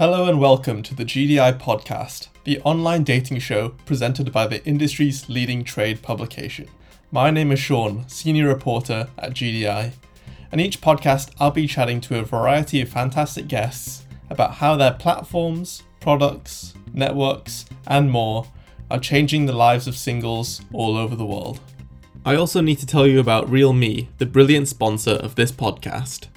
Hello 0.00 0.24
and 0.30 0.40
welcome 0.40 0.82
to 0.84 0.94
the 0.94 1.04
GDI 1.04 1.60
podcast, 1.60 2.28
the 2.44 2.58
online 2.62 3.04
dating 3.04 3.38
show 3.40 3.74
presented 3.84 4.32
by 4.32 4.46
the 4.46 4.64
industry's 4.64 5.28
leading 5.28 5.62
trade 5.62 6.00
publication. 6.00 6.68
My 7.12 7.30
name 7.30 7.52
is 7.52 7.60
Sean, 7.60 8.08
senior 8.08 8.48
reporter 8.48 9.08
at 9.18 9.34
GDI, 9.34 9.92
and 10.52 10.58
each 10.58 10.80
podcast 10.80 11.34
I'll 11.38 11.50
be 11.50 11.66
chatting 11.66 12.00
to 12.00 12.18
a 12.18 12.24
variety 12.24 12.80
of 12.80 12.88
fantastic 12.88 13.46
guests 13.46 14.06
about 14.30 14.54
how 14.54 14.74
their 14.74 14.94
platforms, 14.94 15.82
products, 16.00 16.72
networks, 16.94 17.66
and 17.86 18.10
more 18.10 18.46
are 18.90 18.98
changing 18.98 19.44
the 19.44 19.52
lives 19.52 19.86
of 19.86 19.98
singles 19.98 20.62
all 20.72 20.96
over 20.96 21.14
the 21.14 21.26
world. 21.26 21.60
I 22.24 22.36
also 22.36 22.62
need 22.62 22.78
to 22.78 22.86
tell 22.86 23.06
you 23.06 23.20
about 23.20 23.50
Realme, 23.50 24.08
the 24.16 24.24
brilliant 24.24 24.68
sponsor 24.68 25.16
of 25.16 25.34
this 25.34 25.52
podcast. 25.52 26.28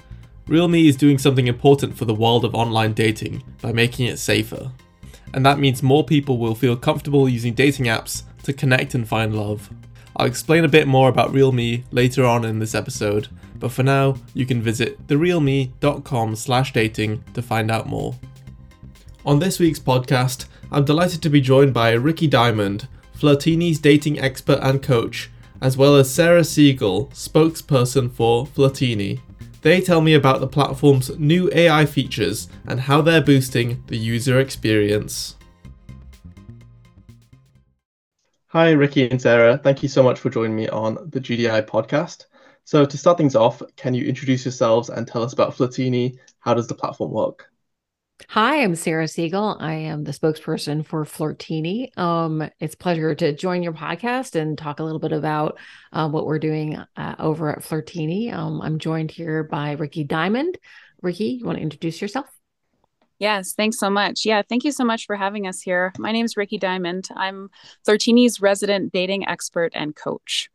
Realme 0.46 0.74
is 0.74 0.96
doing 0.96 1.16
something 1.18 1.46
important 1.46 1.96
for 1.96 2.04
the 2.04 2.14
world 2.14 2.44
of 2.44 2.54
online 2.54 2.92
dating 2.92 3.42
by 3.62 3.72
making 3.72 4.06
it 4.06 4.18
safer. 4.18 4.70
And 5.32 5.44
that 5.46 5.58
means 5.58 5.82
more 5.82 6.04
people 6.04 6.38
will 6.38 6.54
feel 6.54 6.76
comfortable 6.76 7.28
using 7.28 7.54
dating 7.54 7.86
apps 7.86 8.24
to 8.42 8.52
connect 8.52 8.94
and 8.94 9.08
find 9.08 9.34
love. 9.34 9.70
I'll 10.16 10.26
explain 10.26 10.64
a 10.64 10.68
bit 10.68 10.86
more 10.86 11.08
about 11.08 11.32
Realme 11.32 11.84
later 11.90 12.24
on 12.24 12.44
in 12.44 12.58
this 12.58 12.74
episode, 12.74 13.28
but 13.58 13.72
for 13.72 13.82
now, 13.82 14.16
you 14.34 14.44
can 14.44 14.60
visit 14.60 15.06
therealme.com 15.06 16.36
slash 16.36 16.72
dating 16.72 17.24
to 17.32 17.42
find 17.42 17.70
out 17.70 17.88
more. 17.88 18.14
On 19.24 19.38
this 19.38 19.58
week's 19.58 19.78
podcast, 19.78 20.44
I'm 20.70 20.84
delighted 20.84 21.22
to 21.22 21.30
be 21.30 21.40
joined 21.40 21.72
by 21.72 21.92
Rikki 21.92 22.28
Dymond, 22.28 22.86
Flirtini's 23.16 23.78
dating 23.78 24.20
expert 24.20 24.58
and 24.62 24.82
coach, 24.82 25.30
as 25.62 25.78
well 25.78 25.96
as 25.96 26.10
Sarah 26.10 26.42
Segal, 26.42 27.08
spokesperson 27.10 28.12
for 28.12 28.46
Flirtini. 28.46 29.20
They 29.64 29.80
tell 29.80 30.02
me 30.02 30.12
about 30.12 30.40
the 30.40 30.46
platform's 30.46 31.18
new 31.18 31.50
AI 31.54 31.86
features 31.86 32.50
and 32.66 32.78
how 32.78 33.00
they're 33.00 33.22
boosting 33.22 33.82
the 33.86 33.96
user 33.96 34.38
experience. 34.38 35.36
Hi, 38.48 38.72
Rikki 38.72 39.08
and 39.08 39.22
Sarah. 39.22 39.56
Thank 39.56 39.82
you 39.82 39.88
so 39.88 40.02
much 40.02 40.20
for 40.20 40.28
joining 40.28 40.54
me 40.54 40.68
on 40.68 41.08
the 41.08 41.18
GDI 41.18 41.62
podcast. 41.62 42.26
So, 42.64 42.84
to 42.84 42.98
start 42.98 43.16
things 43.16 43.34
off, 43.34 43.62
can 43.76 43.94
you 43.94 44.04
introduce 44.04 44.44
yourselves 44.44 44.90
and 44.90 45.08
tell 45.08 45.22
us 45.22 45.32
about 45.32 45.56
Flirtini? 45.56 46.18
How 46.40 46.52
does 46.52 46.66
the 46.66 46.74
platform 46.74 47.12
work? 47.12 47.50
Hi, 48.28 48.62
I'm 48.62 48.74
Sarah 48.74 49.04
Segal. 49.04 49.60
I 49.60 49.74
am 49.74 50.04
the 50.04 50.12
spokesperson 50.12 50.84
for 50.84 51.04
Flirtini. 51.04 51.96
Um, 51.98 52.48
it's 52.58 52.74
a 52.74 52.78
pleasure 52.78 53.14
to 53.14 53.32
join 53.32 53.62
your 53.62 53.72
podcast 53.72 54.34
and 54.34 54.56
talk 54.56 54.80
a 54.80 54.82
little 54.82 54.98
bit 54.98 55.12
about 55.12 55.58
uh, 55.92 56.08
what 56.08 56.26
we're 56.26 56.38
doing 56.38 56.76
uh, 56.96 57.14
over 57.18 57.50
at 57.50 57.60
Flirtini. 57.60 58.32
Um, 58.32 58.60
I'm 58.62 58.78
joined 58.78 59.10
here 59.10 59.44
by 59.44 59.72
Rikki 59.72 60.04
Dymond. 60.04 60.56
Rikki, 61.02 61.38
you 61.38 61.44
want 61.44 61.58
to 61.58 61.62
introduce 61.62 62.00
yourself? 62.00 62.26
Yes, 63.18 63.52
thanks 63.52 63.78
so 63.78 63.90
much. 63.90 64.24
Yeah, 64.24 64.42
thank 64.48 64.64
you 64.64 64.72
so 64.72 64.84
much 64.84 65.06
for 65.06 65.16
having 65.16 65.46
us 65.46 65.60
here. 65.60 65.92
My 65.98 66.10
name 66.10 66.24
is 66.24 66.36
Rikki 66.36 66.58
Dymond. 66.58 67.10
I'm 67.14 67.50
Flirtini's 67.86 68.40
resident 68.40 68.92
dating 68.92 69.28
expert 69.28 69.72
and 69.74 69.94
coach. 69.94 70.50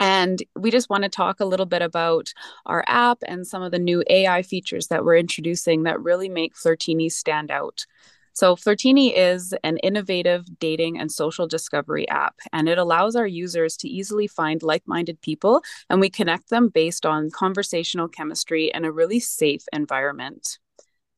And 0.00 0.42
we 0.56 0.70
just 0.70 0.90
want 0.90 1.02
to 1.02 1.08
talk 1.08 1.40
a 1.40 1.44
little 1.44 1.66
bit 1.66 1.82
about 1.82 2.32
our 2.66 2.84
app 2.86 3.18
and 3.26 3.46
some 3.46 3.62
of 3.62 3.72
the 3.72 3.78
new 3.78 4.04
AI 4.08 4.42
features 4.42 4.88
that 4.88 5.04
we're 5.04 5.16
introducing 5.16 5.82
that 5.82 6.00
really 6.00 6.28
make 6.28 6.54
Flirtini 6.54 7.10
stand 7.10 7.50
out. 7.50 7.84
So, 8.32 8.54
Flirtini 8.54 9.12
is 9.16 9.52
an 9.64 9.78
innovative 9.78 10.46
dating 10.60 10.96
and 10.96 11.10
social 11.10 11.48
discovery 11.48 12.08
app, 12.08 12.36
and 12.52 12.68
it 12.68 12.78
allows 12.78 13.16
our 13.16 13.26
users 13.26 13.76
to 13.78 13.88
easily 13.88 14.28
find 14.28 14.62
like 14.62 14.86
minded 14.86 15.20
people, 15.20 15.62
and 15.90 16.00
we 16.00 16.08
connect 16.08 16.48
them 16.48 16.68
based 16.68 17.04
on 17.04 17.32
conversational 17.32 18.06
chemistry 18.06 18.70
in 18.72 18.84
a 18.84 18.92
really 18.92 19.18
safe 19.18 19.64
environment. 19.72 20.60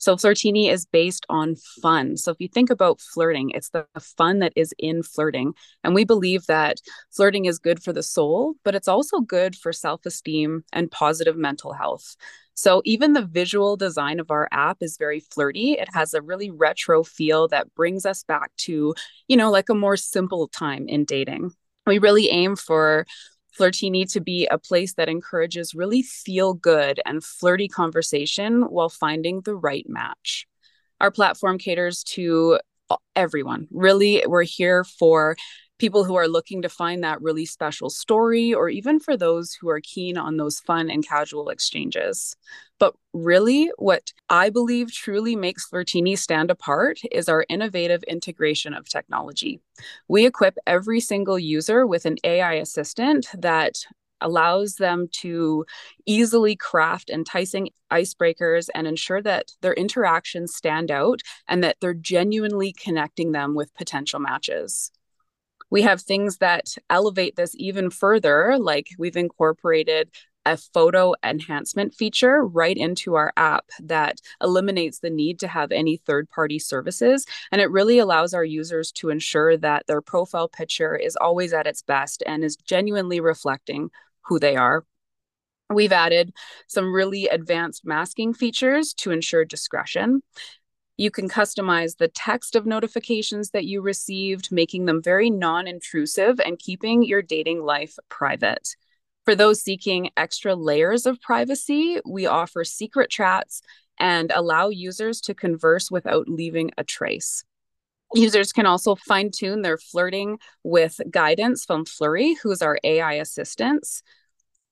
So 0.01 0.17
Flirtini 0.17 0.71
is 0.73 0.87
based 0.87 1.27
on 1.29 1.57
fun. 1.83 2.17
So 2.17 2.31
if 2.31 2.39
you 2.41 2.49
think 2.49 2.71
about 2.71 3.01
flirting, 3.01 3.51
it's 3.51 3.69
the 3.69 3.87
fun 4.01 4.39
that 4.41 4.55
is 4.57 4.75
in 4.79 5.03
flirting. 5.03 5.53
And 5.85 5.95
we 5.95 6.05
believe 6.05 6.47
that 6.47 6.81
flirting 7.11 7.45
is 7.45 7.59
good 7.59 7.83
for 7.83 7.93
the 7.93 8.03
soul, 8.03 8.55
but 8.65 8.75
it's 8.75 8.89
also 8.89 9.21
good 9.21 9.55
for 9.55 9.73
self 9.73 10.07
esteem 10.07 10.65
and 10.73 10.91
positive 10.91 11.37
mental 11.37 11.75
health. 11.75 12.17
So 12.55 12.81
even 12.85 13.13
the 13.13 13.27
visual 13.27 13.77
design 13.77 14.21
of 14.21 14.31
our 14.31 14.49
app 14.53 14.79
is 14.81 14.97
very 14.97 15.21
flirty. 15.21 15.73
It 15.73 15.89
has 15.95 16.15
a 16.15 16.23
really 16.23 16.51
retro 16.51 17.03
feel 17.05 17.49
that 17.49 17.75
brings 17.75 18.05
us 18.07 18.25
back 18.25 18.51
to, 18.59 18.95
you 19.29 19.37
know, 19.37 19.51
like 19.51 19.69
a 19.69 19.75
more 19.75 19.97
simple 19.99 20.49
time 20.49 20.89
in 20.89 21.05
dating. 21.05 21.53
We 21.87 21.99
really 21.99 22.31
aim 22.31 22.57
for 22.57 23.07
Flirtini 23.61 24.11
to 24.13 24.21
be 24.21 24.47
a 24.47 24.59
place 24.59 24.95
that 24.95 25.11
encourages 25.11 25.75
really 25.75 26.03
feel 26.03 26.55
good 26.55 27.01
and 27.05 27.23
flirty 27.23 27.69
conversation 27.69 28.63
while 28.63 28.89
finding 28.89 29.43
the 29.43 29.55
right 29.55 29.85
match. 29.87 30.47
Our 30.99 31.11
platform 31.11 31.59
caters 31.59 32.03
to 32.05 32.59
everyone. 33.15 33.69
Really, 33.71 34.25
we're 34.27 34.45
here 34.45 34.85
for 34.85 35.37
people 35.81 36.05
who 36.05 36.15
are 36.15 36.29
looking 36.29 36.63
to 36.63 36.69
find 36.69 37.03
that 37.03 37.21
really 37.21 37.47
special 37.47 37.91
story, 37.91 38.55
or 38.55 38.69
even 38.69 39.01
for 39.01 39.17
those 39.17 39.55
who 39.55 39.69
are 39.69 39.81
keen 39.81 40.17
on 40.17 40.37
those 40.37 40.61
fun 40.61 40.91
and 40.91 41.05
casual 41.07 41.49
exchanges. 41.49 42.37
But 42.79 42.95
really, 43.13 43.73
what 43.79 44.13
I 44.29 44.51
believe 44.51 44.93
truly 44.93 45.35
makes 45.35 45.69
Flirtini 45.69 46.17
stand 46.17 46.51
apart 46.51 47.01
is 47.11 47.29
our 47.29 47.45
innovative 47.49 48.03
integration 48.05 48.75
of 48.75 48.89
technology. 48.89 49.61
We 50.07 50.27
equip 50.27 50.57
every 50.67 51.01
single 51.01 51.39
user 51.39 51.87
with 51.87 52.05
an 52.05 52.19
AI 52.23 52.55
assistant 52.55 53.27
that 53.37 53.79
allows 54.21 54.75
them 54.75 55.09
to 55.11 55.65
easily 56.07 56.55
craft 56.55 57.09
enticing 57.11 57.71
icebreakers 57.91 58.69
and 58.75 58.87
ensure 58.87 59.23
that 59.23 59.53
their 59.63 59.73
interactions 59.73 60.55
stand 60.55 60.91
out 60.91 61.23
and 61.49 61.65
that 61.65 61.77
they're 61.81 61.95
genuinely 61.95 62.73
connecting 62.73 63.33
them 63.33 63.55
with 63.55 63.75
potential 63.75 64.21
matches. 64.21 64.93
We 65.71 65.83
have 65.83 66.01
things 66.01 66.39
that 66.39 66.75
elevate 66.89 67.37
this 67.37 67.55
even 67.57 67.91
further, 67.91 68.57
like 68.59 68.89
we've 68.99 69.17
incorporated 69.17 70.11
a 70.47 70.57
photo 70.57 71.15
enhancement 71.23 71.95
feature 71.95 72.45
right 72.45 72.77
into 72.77 73.15
our 73.15 73.33
app 73.37 73.67
that 73.81 74.21
eliminates 74.43 74.99
the 74.99 75.11
need 75.11 75.39
to 75.41 75.49
have 75.49 75.71
any 75.71 75.99
third 75.99 76.29
party 76.31 76.59
services. 76.59 77.27
And 77.53 77.61
it 77.61 77.71
really 77.71 77.99
allows 77.99 78.33
our 78.33 78.45
users 78.45 78.91
to 78.93 79.11
ensure 79.11 79.57
that 79.59 79.87
their 79.87 80.01
profile 80.01 80.49
picture 80.49 80.97
is 80.97 81.17
always 81.17 81.53
at 81.53 81.67
its 81.67 81.83
best 81.83 82.23
and 82.27 82.43
is 82.43 82.57
genuinely 82.57 83.21
reflecting 83.21 83.91
who 84.23 84.39
they 84.39 84.57
are. 84.57 84.85
We've 85.69 85.93
added 85.93 86.33
some 86.67 86.93
really 86.93 87.29
advanced 87.29 87.85
masking 87.85 88.35
features 88.35 88.93
to 88.95 89.13
ensure 89.13 89.45
discretion. 89.45 90.23
You 91.01 91.11
can 91.11 91.31
customize 91.31 91.97
the 91.97 92.09
text 92.09 92.55
of 92.55 92.67
notifications 92.67 93.53
that 93.53 93.65
you 93.65 93.81
received, 93.81 94.53
making 94.53 94.85
them 94.85 95.03
very 95.03 95.31
non 95.31 95.67
intrusive 95.67 96.39
and 96.39 96.59
keeping 96.59 97.03
your 97.03 97.23
dating 97.23 97.63
life 97.63 97.97
private. 98.11 98.77
For 99.25 99.35
those 99.35 99.63
seeking 99.63 100.11
extra 100.19 100.55
layers 100.55 101.07
of 101.07 101.19
privacy, 101.23 102.01
we 102.05 102.27
offer 102.27 102.65
secret 102.65 103.09
chats 103.09 103.63
and 103.99 104.31
allow 104.31 104.69
users 104.69 105.23
to 105.23 105.35
converse 105.35 105.91
without 105.91 106.29
leaving 106.29 106.71
a 106.77 106.85
trace. 106.85 107.45
Users 108.13 108.53
can 108.53 108.67
also 108.67 108.95
fine 108.95 109.31
tune 109.31 109.63
their 109.63 109.79
flirting 109.79 110.39
with 110.65 111.01
guidance 111.11 111.65
from 111.65 111.87
Flurry, 111.87 112.37
who's 112.43 112.61
our 112.61 112.79
AI 112.85 113.15
assistants 113.15 114.03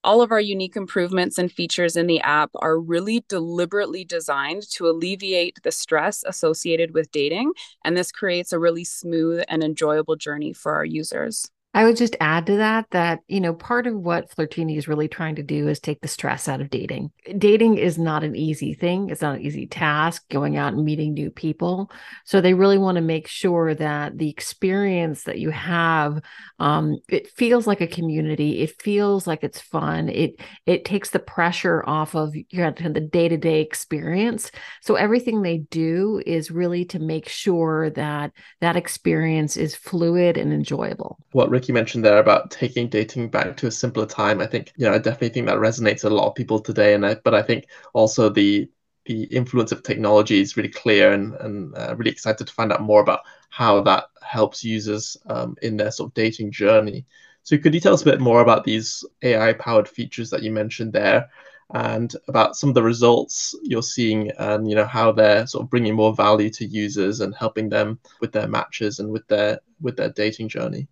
all 0.09 0.23
of 0.23 0.33
our 0.33 0.41
unique 0.41 0.75
improvements 0.77 1.39
and 1.39 1.53
features 1.53 1.95
in 1.95 2.07
the 2.07 2.21
app 2.23 2.51
are 2.57 2.79
really 2.81 3.25
deliberately 3.29 4.05
designed 4.05 4.63
to 4.71 4.89
alleviate 4.89 5.59
the 5.63 5.71
stress 5.71 6.25
associated 6.27 6.95
with 6.95 7.13
dating. 7.13 7.53
And 7.85 7.97
this 7.97 8.11
creates 8.11 8.53
a 8.53 8.59
really 8.59 8.85
smooth 8.85 9.45
and 9.49 9.63
enjoyable 9.63 10.17
journey 10.17 10.55
for 10.55 10.73
our 10.75 10.85
users. 10.85 11.51
I 11.75 11.85
would 11.85 11.97
just 11.97 12.17
add 12.19 12.47
to 12.47 12.57
that 12.57 12.87
that, 12.91 13.21
you 13.29 13.41
know, 13.41 13.53
part 13.53 13.87
of 13.87 13.95
what 13.95 14.31
Flirtini 14.31 14.79
is 14.79 14.89
really 14.89 15.07
trying 15.07 15.37
to 15.37 15.43
do 15.43 15.69
is 15.69 15.79
take 15.79 16.01
the 16.01 16.09
stress 16.09 16.49
out 16.49 16.61
of 16.61 16.71
dating. 16.71 17.11
Dating 17.37 17.77
is 17.77 17.99
not 17.99 18.25
an 18.25 18.35
easy 18.35 18.75
thing, 18.75 19.11
it's 19.11 19.23
not 19.23 19.37
an 19.37 19.43
easy 19.43 19.67
task 19.67 20.25
going 20.31 20.57
out 20.57 20.73
and 20.73 20.85
meeting 20.85 21.13
new 21.13 21.31
people. 21.31 21.91
So 22.25 22.41
they 22.41 22.55
really 22.55 22.79
want 22.79 22.97
to 22.97 23.03
make 23.03 23.29
sure 23.29 23.75
that 23.75 24.17
the 24.17 24.31
experience 24.31 25.25
that 25.25 25.39
you 25.39 25.51
have 25.51 26.21
um, 26.61 26.99
it 27.09 27.31
feels 27.31 27.67
like 27.67 27.81
a 27.81 27.87
community, 27.87 28.63
it 28.63 28.81
feels 28.83 29.27
like 29.27 29.45
it's 29.45 29.61
fun. 29.61 30.09
It 30.09 30.41
it 30.67 30.85
takes 30.85 31.11
the 31.11 31.19
pressure 31.21 31.85
off 31.87 32.17
of 32.17 32.35
your 32.51 32.73
the 32.73 33.01
day-to-day 33.01 33.61
experience. 33.61 34.51
So 34.83 34.97
everything 34.97 35.43
they 35.43 35.59
do 35.59 36.21
is 36.27 36.51
really 36.51 36.85
to 36.87 36.99
make 36.99 37.29
sure 37.29 37.91
that 37.91 38.33
that 38.61 38.77
experience 38.77 39.57
is 39.57 39.77
fluid 39.77 40.37
and 40.37 40.53
enjoyable. 40.53 41.19
What 41.33 41.51
Rikki 41.59 41.73
mentioned 41.73 42.05
there 42.05 42.19
about 42.19 42.53
taking 42.53 42.89
dating 42.89 43.31
back 43.31 43.57
to 43.57 43.67
a 43.67 43.71
simpler 43.73 44.07
time, 44.07 44.41
I 44.41 44.47
think, 44.47 44.73
you 44.77 44.87
know, 44.87 44.95
I 44.95 44.99
definitely 44.99 45.31
think 45.31 45.47
that 45.47 45.57
resonates 45.57 46.05
a 46.05 46.09
lot 46.09 46.29
of 46.29 46.37
people 46.37 46.61
today. 46.61 46.95
And 46.95 47.05
I, 47.05 47.17
but 47.17 47.35
I 47.35 47.43
think 47.43 47.67
also 47.95 48.29
the 48.29 48.71
the 49.07 49.25
influence 49.25 49.73
of 49.73 49.83
technology 49.83 50.41
is 50.41 50.57
really 50.57 50.69
clear 50.69 51.13
and, 51.13 51.35
and 51.37 51.75
uh, 51.75 51.97
really 51.97 52.11
excited 52.11 52.47
to 52.47 52.53
find 52.53 52.73
out 52.73 52.83
more 52.83 53.01
about 53.01 53.21
how 53.49 53.81
that 53.81 54.05
helps 54.23 54.63
users 54.63 55.17
um, 55.27 55.57
in 55.63 55.77
their 55.77 55.91
sort 55.91 56.11
of 56.11 56.15
dating 56.15 56.53
journey. 56.53 57.07
So 57.43 57.59
could 57.59 57.75
you 57.75 57.81
tell 57.81 57.95
us 57.95 58.03
a 58.03 58.05
bit 58.13 58.21
more 58.21 58.41
about 58.41 58.65
these 58.65 59.05
AI 59.23 59.55
powered 59.55 59.89
features 59.89 60.31
that 60.31 60.43
you 60.43 60.53
mentioned 60.53 60.93
there 60.93 61.29
and 61.75 62.15
about 62.29 62.55
some 62.55 62.69
of 62.69 62.75
the 62.75 62.83
results 62.83 63.55
you're 63.63 63.83
seeing 63.83 64.31
and 64.39 64.69
you 64.69 64.77
know 64.77 64.87
how 64.87 65.11
they're 65.11 65.47
sort 65.47 65.65
of 65.65 65.71
bringing 65.71 65.95
more 65.95 66.15
value 66.15 66.51
to 66.51 66.67
users 66.67 67.21
and 67.21 67.35
helping 67.35 67.69
them 67.69 67.99
with 68.21 68.31
their 68.31 68.47
matches 68.47 69.01
and 69.01 69.11
with 69.11 69.27
their 69.27 69.59
with 69.81 69.97
their 69.97 70.11
dating 70.11 70.49
journey 70.49 70.87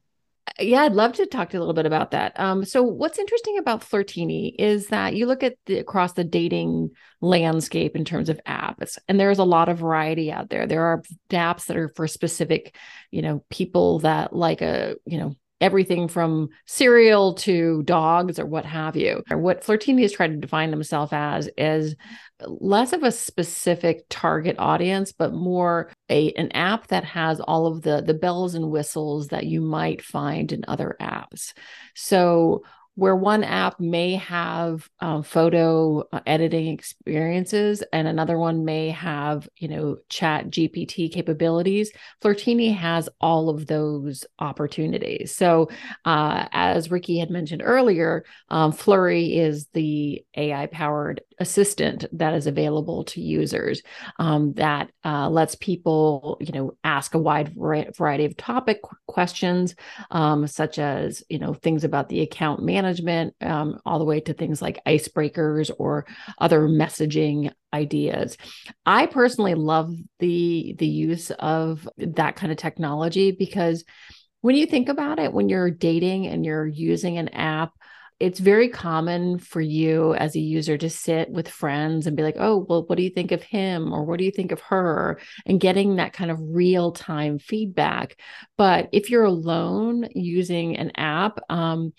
yeah, 0.58 0.82
I'd 0.82 0.94
love 0.94 1.12
to 1.14 1.26
talk 1.26 1.50
to 1.50 1.54
you 1.54 1.58
a 1.58 1.62
little 1.62 1.74
bit 1.74 1.86
about 1.86 2.12
that. 2.12 2.38
Um, 2.40 2.64
so 2.64 2.82
what's 2.82 3.18
interesting 3.18 3.58
about 3.58 3.82
Flirtini 3.82 4.54
is 4.58 4.88
that 4.88 5.14
you 5.14 5.26
look 5.26 5.42
at 5.42 5.56
the 5.66 5.78
across 5.78 6.14
the 6.14 6.24
dating 6.24 6.90
landscape 7.20 7.94
in 7.94 8.04
terms 8.04 8.28
of 8.28 8.40
apps, 8.46 8.98
and 9.08 9.20
there's 9.20 9.38
a 9.38 9.44
lot 9.44 9.68
of 9.68 9.78
variety 9.78 10.32
out 10.32 10.48
there. 10.48 10.66
There 10.66 10.82
are 10.82 11.02
apps 11.30 11.66
that 11.66 11.76
are 11.76 11.88
for 11.88 12.08
specific, 12.08 12.74
you 13.10 13.22
know, 13.22 13.44
people 13.50 14.00
that 14.00 14.34
like 14.34 14.62
a, 14.62 14.96
you 15.04 15.18
know, 15.18 15.36
everything 15.60 16.08
from 16.08 16.48
cereal 16.66 17.34
to 17.34 17.82
dogs 17.84 18.38
or 18.38 18.46
what 18.46 18.64
have 18.64 18.96
you. 18.96 19.22
What 19.30 19.64
Flirtini 19.64 20.02
is 20.02 20.12
trying 20.12 20.32
to 20.32 20.36
define 20.38 20.70
themselves 20.70 21.12
as 21.12 21.48
is 21.56 21.96
less 22.40 22.92
of 22.92 23.02
a 23.02 23.10
specific 23.10 24.04
target 24.10 24.56
audience, 24.58 25.12
but 25.12 25.32
more 25.32 25.90
a 26.10 26.32
an 26.32 26.52
app 26.52 26.88
that 26.88 27.04
has 27.04 27.40
all 27.40 27.66
of 27.66 27.82
the 27.82 28.02
the 28.02 28.14
bells 28.14 28.54
and 28.54 28.70
whistles 28.70 29.28
that 29.28 29.46
you 29.46 29.60
might 29.60 30.02
find 30.02 30.52
in 30.52 30.64
other 30.68 30.96
apps. 31.00 31.54
So 31.94 32.62
where 32.96 33.14
one 33.14 33.44
app 33.44 33.78
may 33.78 34.14
have 34.14 34.88
um, 35.00 35.22
photo 35.22 36.00
uh, 36.12 36.20
editing 36.26 36.68
experiences 36.68 37.82
and 37.92 38.08
another 38.08 38.38
one 38.38 38.64
may 38.64 38.90
have 38.90 39.48
you 39.56 39.68
know 39.68 39.96
chat 40.08 40.48
gpt 40.48 41.12
capabilities 41.12 41.92
flirtini 42.22 42.74
has 42.74 43.08
all 43.20 43.48
of 43.48 43.66
those 43.66 44.24
opportunities. 44.38 45.34
So 45.34 45.68
uh, 46.04 46.48
as 46.52 46.90
rikki 46.90 47.18
had 47.18 47.30
mentioned 47.30 47.62
earlier 47.64 48.24
um, 48.48 48.72
flurry 48.72 49.36
is 49.36 49.66
the 49.74 50.24
ai 50.36 50.66
powered 50.66 51.20
assistant 51.38 52.06
that 52.12 52.32
is 52.32 52.46
available 52.46 53.04
to 53.04 53.20
users 53.20 53.82
um, 54.18 54.54
that 54.54 54.90
uh, 55.04 55.28
lets 55.28 55.54
people 55.54 56.38
you 56.40 56.52
know 56.52 56.72
ask 56.82 57.14
a 57.14 57.18
wide 57.18 57.54
variety 57.54 58.24
of 58.24 58.36
topic 58.38 58.80
questions 59.06 59.74
um, 60.10 60.46
such 60.46 60.78
as 60.78 61.22
you 61.28 61.38
know 61.38 61.52
things 61.52 61.84
about 61.84 62.08
the 62.08 62.22
account 62.22 62.62
management 62.62 62.85
um, 63.40 63.80
all 63.84 63.98
the 63.98 64.04
way 64.04 64.20
to 64.20 64.34
things 64.34 64.62
like 64.62 64.82
icebreakers 64.84 65.70
or 65.78 66.06
other 66.38 66.68
messaging 66.68 67.50
ideas 67.72 68.36
i 68.84 69.06
personally 69.06 69.54
love 69.54 69.94
the 70.18 70.74
the 70.78 70.86
use 70.86 71.30
of 71.38 71.88
that 71.96 72.36
kind 72.36 72.52
of 72.52 72.58
technology 72.58 73.32
because 73.32 73.84
when 74.40 74.56
you 74.56 74.66
think 74.66 74.88
about 74.88 75.18
it 75.18 75.32
when 75.32 75.48
you're 75.48 75.70
dating 75.70 76.26
and 76.26 76.44
you're 76.44 76.66
using 76.66 77.18
an 77.18 77.28
app 77.30 77.72
it's 78.18 78.40
very 78.40 78.68
common 78.68 79.38
for 79.38 79.60
you 79.60 80.14
as 80.14 80.34
a 80.34 80.40
user 80.40 80.78
to 80.78 80.88
sit 80.88 81.28
with 81.30 81.48
friends 81.48 82.06
and 82.06 82.16
be 82.16 82.22
like, 82.22 82.36
oh, 82.38 82.64
well, 82.66 82.84
what 82.86 82.96
do 82.96 83.02
you 83.02 83.10
think 83.10 83.30
of 83.30 83.42
him? 83.42 83.92
Or 83.92 84.04
what 84.04 84.18
do 84.18 84.24
you 84.24 84.30
think 84.30 84.52
of 84.52 84.60
her? 84.62 85.20
And 85.44 85.60
getting 85.60 85.96
that 85.96 86.14
kind 86.14 86.30
of 86.30 86.38
real 86.40 86.92
time 86.92 87.38
feedback. 87.38 88.18
But 88.56 88.88
if 88.92 89.10
you're 89.10 89.24
alone 89.24 90.08
using 90.14 90.78
an 90.78 90.92
app, 90.96 91.40
um, 91.50 91.92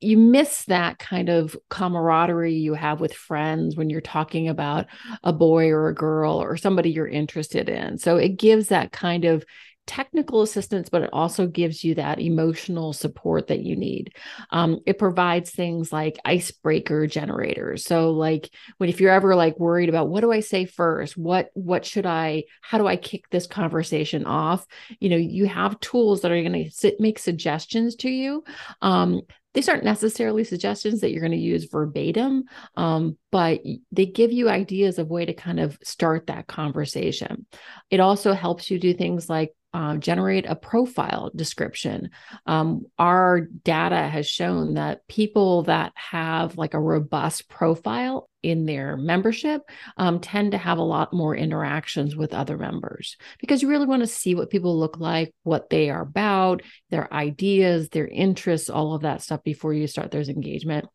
you 0.00 0.18
miss 0.18 0.64
that 0.66 0.98
kind 0.98 1.28
of 1.28 1.56
camaraderie 1.70 2.54
you 2.54 2.74
have 2.74 3.00
with 3.00 3.14
friends 3.14 3.76
when 3.76 3.88
you're 3.88 4.00
talking 4.00 4.48
about 4.48 4.86
a 5.22 5.32
boy 5.32 5.70
or 5.70 5.88
a 5.88 5.94
girl 5.94 6.42
or 6.42 6.56
somebody 6.56 6.90
you're 6.90 7.08
interested 7.08 7.68
in. 7.68 7.98
So 7.98 8.16
it 8.16 8.36
gives 8.36 8.68
that 8.68 8.92
kind 8.92 9.24
of 9.24 9.44
technical 9.86 10.42
assistance, 10.42 10.88
but 10.88 11.02
it 11.02 11.10
also 11.12 11.46
gives 11.46 11.82
you 11.82 11.94
that 11.96 12.20
emotional 12.20 12.92
support 12.92 13.48
that 13.48 13.60
you 13.60 13.76
need. 13.76 14.14
Um, 14.50 14.78
it 14.86 14.98
provides 14.98 15.50
things 15.50 15.92
like 15.92 16.18
icebreaker 16.24 17.06
generators. 17.06 17.84
So, 17.84 18.10
like 18.10 18.50
when 18.78 18.88
if 18.88 19.00
you're 19.00 19.10
ever 19.10 19.34
like 19.34 19.58
worried 19.58 19.88
about 19.88 20.08
what 20.08 20.20
do 20.20 20.30
I 20.30 20.40
say 20.40 20.66
first, 20.66 21.16
what 21.16 21.50
what 21.54 21.84
should 21.84 22.06
I, 22.06 22.44
how 22.60 22.78
do 22.78 22.86
I 22.86 22.96
kick 22.96 23.28
this 23.30 23.46
conversation 23.46 24.24
off? 24.24 24.64
You 25.00 25.08
know, 25.08 25.16
you 25.16 25.46
have 25.46 25.80
tools 25.80 26.20
that 26.20 26.30
are 26.30 26.40
going 26.42 26.64
to 26.64 26.70
sit, 26.70 27.00
make 27.00 27.18
suggestions 27.18 27.96
to 27.96 28.08
you. 28.10 28.44
Um, 28.80 29.22
these 29.54 29.68
aren't 29.68 29.84
necessarily 29.84 30.44
suggestions 30.44 31.00
that 31.00 31.10
you're 31.10 31.20
going 31.20 31.32
to 31.32 31.38
use 31.38 31.64
verbatim, 31.64 32.44
um, 32.76 33.16
but 33.30 33.60
they 33.90 34.06
give 34.06 34.32
you 34.32 34.48
ideas 34.48 34.98
of 34.98 35.08
way 35.08 35.26
to 35.26 35.34
kind 35.34 35.60
of 35.60 35.78
start 35.82 36.26
that 36.28 36.46
conversation. 36.46 37.46
It 37.90 38.00
also 38.00 38.32
helps 38.32 38.70
you 38.70 38.78
do 38.78 38.94
things 38.94 39.28
like 39.28 39.54
uh, 39.74 39.96
generate 39.96 40.46
a 40.46 40.54
profile 40.54 41.30
description. 41.34 42.10
Um, 42.46 42.86
our 42.98 43.40
data 43.40 44.08
has 44.08 44.28
shown 44.28 44.74
that 44.74 45.06
people 45.08 45.62
that 45.64 45.92
have 45.94 46.58
like 46.58 46.74
a 46.74 46.80
robust 46.80 47.48
profile 47.48 48.28
in 48.42 48.66
their 48.66 48.96
membership 48.96 49.62
um, 49.96 50.20
tend 50.20 50.52
to 50.52 50.58
have 50.58 50.78
a 50.78 50.82
lot 50.82 51.12
more 51.12 51.36
interactions 51.36 52.16
with 52.16 52.34
other 52.34 52.56
members 52.56 53.16
because 53.38 53.62
you 53.62 53.68
really 53.68 53.86
want 53.86 54.00
to 54.00 54.06
see 54.06 54.34
what 54.34 54.50
people 54.50 54.78
look 54.78 54.98
like, 54.98 55.34
what 55.42 55.70
they 55.70 55.90
are 55.90 56.02
about, 56.02 56.62
their 56.90 57.12
ideas, 57.12 57.88
their 57.90 58.06
interests, 58.06 58.70
all 58.70 58.94
of 58.94 59.02
that 59.02 59.22
stuff 59.22 59.42
before 59.42 59.72
you 59.72 59.86
start 59.86 60.10
their 60.10 60.22
engagement. 60.22 60.86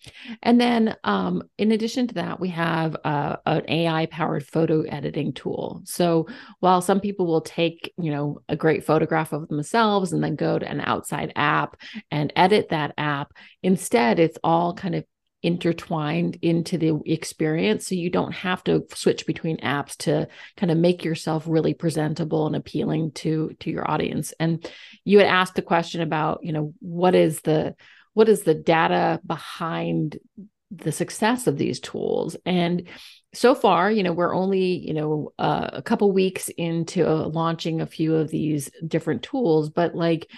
And 0.42 0.60
then, 0.60 0.96
um, 1.04 1.44
in 1.58 1.72
addition 1.72 2.08
to 2.08 2.14
that, 2.16 2.40
we 2.40 2.50
have 2.50 2.96
uh, 3.04 3.38
an 3.46 3.70
AI 3.70 4.06
powered 4.08 4.46
photo 4.46 4.82
editing 4.82 5.34
tool. 5.34 5.82
So 5.86 6.28
while 6.60 6.82
some 6.82 7.00
people 7.00 7.26
will 7.26 7.42
take, 7.42 7.94
you 7.98 8.12
know, 8.12 8.42
a 8.48 8.56
great 8.56 8.86
photograph 8.86 9.34
of 9.34 9.48
themselves 9.48 10.14
and 10.14 10.24
then 10.24 10.36
go 10.36 10.60
to 10.60 10.70
an 10.70 10.82
outside 10.82 11.34
app 11.36 11.78
and 12.12 12.32
edit 12.36 12.70
that 12.70 12.94
app, 12.98 13.34
instead, 13.64 14.20
it's 14.20 14.38
all 14.44 14.74
kind 14.74 14.96
of 14.96 15.06
intertwined 15.48 16.38
into 16.42 16.78
the 16.78 17.00
experience. 17.06 17.88
So 17.88 17.96
you 17.96 18.10
don't 18.10 18.34
have 18.34 18.62
to 18.66 18.86
switch 18.94 19.26
between 19.26 19.58
apps 19.60 19.96
to 20.00 20.28
kind 20.58 20.72
of 20.72 20.78
make 20.78 21.06
yourself 21.06 21.46
really 21.48 21.74
presentable 21.74 22.48
and 22.48 22.56
appealing 22.56 23.12
to 23.24 23.56
to 23.62 23.72
your 23.72 23.90
audience. 23.90 24.34
And 24.42 24.70
you 25.06 25.20
had 25.20 25.28
asked 25.28 25.56
the 25.56 25.62
question 25.62 26.02
about 26.02 26.42
you 26.44 26.52
know 26.52 26.74
what 26.80 27.16
is 27.16 27.40
the 27.42 27.76
what 28.14 28.28
is 28.28 28.44
the 28.44 28.56
data 28.56 29.22
behind 29.26 30.20
the 30.70 30.92
success 30.92 31.48
of 31.48 31.58
these 31.58 31.80
tools? 31.80 32.36
And 32.46 32.90
so 33.34 33.56
far 33.56 33.90
you 33.90 34.04
know 34.04 34.12
we're 34.14 34.36
only 34.36 34.66
you 34.66 34.94
know 34.94 35.32
uh, 35.40 35.70
a 35.72 35.82
couple 35.82 36.12
weeks 36.12 36.50
into 36.58 37.08
uh, 37.08 37.28
launching 37.28 37.80
a 37.80 37.86
few 37.86 38.16
of 38.16 38.30
these 38.30 38.72
different 38.88 39.22
tools 39.22 39.70
but 39.70 39.94
like 39.94 40.32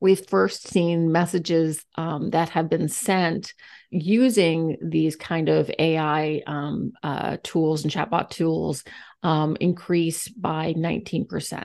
we've 0.00 0.26
first 0.28 0.68
seen 0.68 1.10
messages 1.12 1.84
um, 1.96 2.30
that 2.30 2.50
have 2.50 2.68
been 2.68 2.88
sent 2.88 3.52
using 3.90 4.76
these 4.82 5.16
kind 5.16 5.48
of 5.48 5.70
AI 5.78 6.42
um, 6.46 6.92
uh, 7.02 7.36
tools 7.42 7.82
and 7.82 7.92
chatbot 7.92 8.30
tools 8.30 8.84
um, 9.22 9.56
increase 9.60 10.28
by 10.28 10.74
19%. 10.74 11.64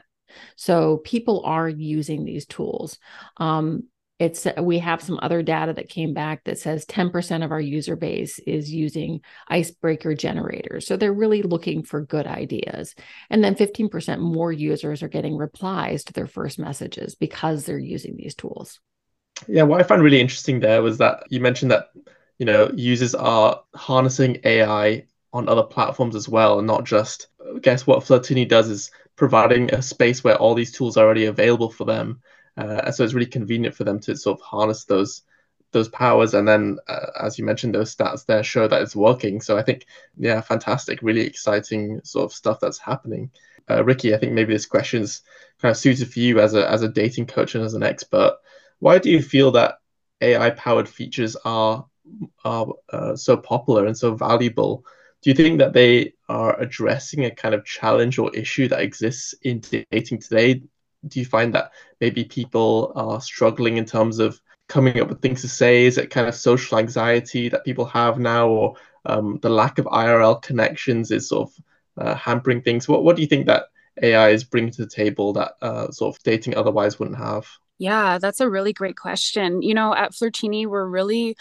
So 0.56 0.98
people 0.98 1.44
are 1.46 1.70
using 1.70 2.26
these 2.26 2.46
tools. 2.46 2.98
Um, 3.38 3.84
it's 4.20 4.46
uh, 4.46 4.54
we 4.62 4.80
have 4.80 5.02
some 5.02 5.20
other 5.22 5.42
data 5.42 5.74
that 5.74 5.90
came 5.90 6.14
back 6.14 6.44
that 6.44 6.60
says 6.60 6.86
10% 6.86 7.44
of 7.44 7.52
our 7.52 7.60
user 7.60 7.96
base 7.96 8.40
is 8.40 8.72
using 8.72 9.22
icebreaker 9.48 10.14
generators. 10.16 10.86
So 10.86 10.98
they're 10.98 11.14
really 11.14 11.42
looking 11.42 11.84
for 11.84 12.02
good 12.02 12.28
ideas. 12.28 12.96
And 13.30 13.44
then 13.44 13.56
15% 13.56 14.20
more 14.20 14.52
users 14.52 15.02
are 15.04 15.08
getting 15.08 15.36
replies 15.36 16.04
to 16.06 16.14
their 16.14 16.28
first 16.28 16.60
messages 16.60 17.16
because 17.16 17.66
they're 17.66 17.78
using 17.78 18.16
these 18.16 18.36
tools. 18.36 18.80
Yeah 19.48 19.64
what 19.64 19.80
i 19.80 19.84
found 19.84 20.04
really 20.04 20.22
interesting 20.22 20.60
there 20.60 20.84
was 20.84 21.00
that 21.00 21.24
you 21.30 21.40
mentioned 21.40 21.72
that 21.72 21.90
you 22.38 22.46
know 22.46 22.72
users 22.76 23.16
are 23.16 23.62
harnessing 23.74 24.40
ai 24.44 25.06
on 25.34 25.50
other 25.50 25.64
platforms 25.64 26.16
as 26.16 26.30
well 26.30 26.60
and 26.60 26.68
not 26.68 26.86
just 26.86 27.28
I 27.44 27.60
guess 27.60 27.88
what 27.88 28.04
flirtini 28.04 28.48
does 28.48 28.70
is 28.70 28.92
providing 29.16 29.74
a 29.74 29.82
space 29.82 30.24
where 30.24 30.36
all 30.36 30.54
these 30.54 30.72
tools 30.72 30.98
are 30.98 31.06
already 31.06 31.26
available 31.26 31.72
for 31.72 31.86
them 31.86 32.22
uh, 32.58 32.92
so 32.92 33.04
it's 33.04 33.14
really 33.14 33.26
convenient 33.26 33.76
for 33.76 33.84
them 33.84 34.00
to 34.02 34.16
sort 34.16 34.40
of 34.40 34.46
harness 34.46 34.86
those 34.86 35.24
those 35.72 35.90
powers. 35.90 36.34
And 36.34 36.48
then 36.48 36.78
uh, 36.88 37.08
as 37.22 37.38
you 37.38 37.46
mentioned 37.46 37.76
those 37.76 37.96
stats 37.96 38.26
there 38.26 38.44
show 38.44 38.68
that 38.68 38.82
it's 38.82 38.96
working. 38.96 39.42
So 39.42 39.58
i 39.58 39.64
think 39.64 39.86
yeah 40.18 40.42
fantastic 40.42 41.02
really 41.02 41.26
exciting 41.26 42.02
sort 42.04 42.26
of 42.26 42.34
stuff 42.34 42.60
that's 42.60 42.80
happening. 42.80 43.32
Uh, 43.70 43.82
rikki 43.84 44.14
i 44.14 44.18
think 44.18 44.34
maybe 44.34 44.52
this 44.52 44.66
question's 44.66 45.22
kind 45.62 45.72
of 45.72 45.78
suited 45.78 46.12
for 46.12 46.20
you 46.20 46.42
as 46.42 46.54
a 46.54 46.70
as 46.70 46.82
a 46.82 46.90
dating 46.90 47.26
coach 47.26 47.56
and 47.56 47.64
as 47.64 47.74
an 47.74 47.84
expert. 47.84 48.38
Why 48.80 49.00
do 49.00 49.10
you 49.10 49.22
feel 49.22 49.52
that 49.52 49.80
ai 50.22 50.52
powered 50.52 50.90
features 50.90 51.36
are 51.46 51.86
are 52.44 52.68
uh, 52.92 53.16
so 53.16 53.38
popular 53.38 53.86
and 53.86 53.98
so 53.98 54.16
valuable? 54.16 54.86
Do 55.22 55.30
you 55.30 55.36
think 55.36 55.60
that 55.60 55.72
they 55.72 56.14
are 56.28 56.60
addressing 56.60 57.24
a 57.24 57.32
kind 57.32 57.56
of 57.56 57.64
challenge 57.64 58.20
or 58.20 58.36
issue 58.36 58.68
that 58.68 58.82
exists 58.82 59.34
in 59.42 59.62
dating 59.90 60.20
today 60.20 60.64
do 61.08 61.20
you 61.20 61.26
find 61.26 61.54
that 61.54 61.72
maybe 62.00 62.24
people 62.24 62.92
are 62.96 63.22
struggling 63.22 63.78
in 63.78 63.86
terms 63.86 64.20
of 64.20 64.40
coming 64.68 65.00
up 65.00 65.10
with 65.10 65.22
things 65.22 65.42
to 65.42 65.48
say? 65.48 65.86
Is 65.86 65.98
it 65.98 66.10
kind 66.10 66.28
of 66.28 66.36
social 66.36 66.78
anxiety 66.78 67.50
that 67.50 67.66
people 67.66 67.86
have 67.86 68.20
now, 68.20 68.48
or 68.48 68.76
um, 69.06 69.40
the 69.42 69.50
lack 69.50 69.78
of 69.80 69.86
IRL 69.86 70.42
connections 70.42 71.12
is 71.12 71.30
sort 71.30 71.50
of 71.50 72.06
uh, 72.06 72.16
hampering 72.16 72.62
things? 72.62 72.88
What 72.88 73.04
What 73.04 73.16
do 73.16 73.22
you 73.22 73.28
think 73.28 73.48
that 73.48 73.66
AI 74.02 74.30
is 74.30 74.44
bringing 74.44 74.72
to 74.72 74.84
the 74.84 74.90
table 74.90 75.34
that 75.34 75.54
uh, 75.62 75.92
sort 75.92 76.16
of 76.16 76.24
dating 76.24 76.56
otherwise 76.56 77.00
wouldn't 77.00 77.18
have? 77.18 77.48
Yeah, 77.78 78.18
that's 78.18 78.40
a 78.40 78.50
really 78.50 78.74
great 78.74 78.96
question. 78.96 79.62
You 79.62 79.74
know, 79.74 79.94
at 79.94 80.14
Flirtini, 80.14 80.66
we're 80.68 80.86
really 80.86 81.36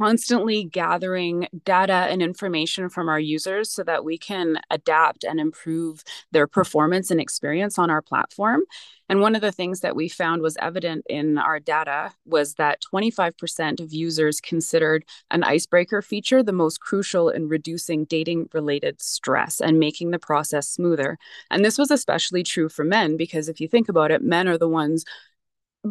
constantly 0.00 0.64
gathering 0.64 1.46
data 1.64 1.92
and 1.92 2.22
information 2.22 2.88
from 2.88 3.08
our 3.08 3.20
users 3.20 3.70
so 3.70 3.82
that 3.84 4.04
we 4.04 4.16
can 4.16 4.58
adapt 4.70 5.24
and 5.24 5.38
improve 5.38 6.02
their 6.32 6.46
performance 6.46 7.10
and 7.10 7.20
experience 7.20 7.78
on 7.78 7.90
our 7.90 8.00
platform. 8.00 8.62
And 9.10 9.20
one 9.20 9.34
of 9.34 9.40
the 9.40 9.50
things 9.50 9.80
that 9.80 9.96
we 9.96 10.08
found 10.08 10.40
was 10.40 10.56
evident 10.60 11.04
in 11.10 11.36
our 11.36 11.58
data 11.58 12.12
was 12.24 12.54
that 12.54 12.80
25% 12.80 13.80
of 13.80 13.92
users 13.92 14.40
considered 14.40 15.04
an 15.32 15.42
icebreaker 15.42 16.00
feature 16.00 16.44
the 16.44 16.52
most 16.52 16.80
crucial 16.80 17.28
in 17.28 17.48
reducing 17.48 18.04
dating 18.04 18.48
related 18.54 19.02
stress 19.02 19.60
and 19.60 19.80
making 19.80 20.12
the 20.12 20.18
process 20.20 20.68
smoother. 20.68 21.18
And 21.50 21.64
this 21.64 21.76
was 21.76 21.90
especially 21.90 22.44
true 22.44 22.68
for 22.68 22.84
men 22.84 23.16
because 23.16 23.48
if 23.48 23.60
you 23.60 23.66
think 23.66 23.88
about 23.88 24.12
it, 24.12 24.22
men 24.22 24.46
are 24.46 24.58
the 24.58 24.68
ones 24.68 25.04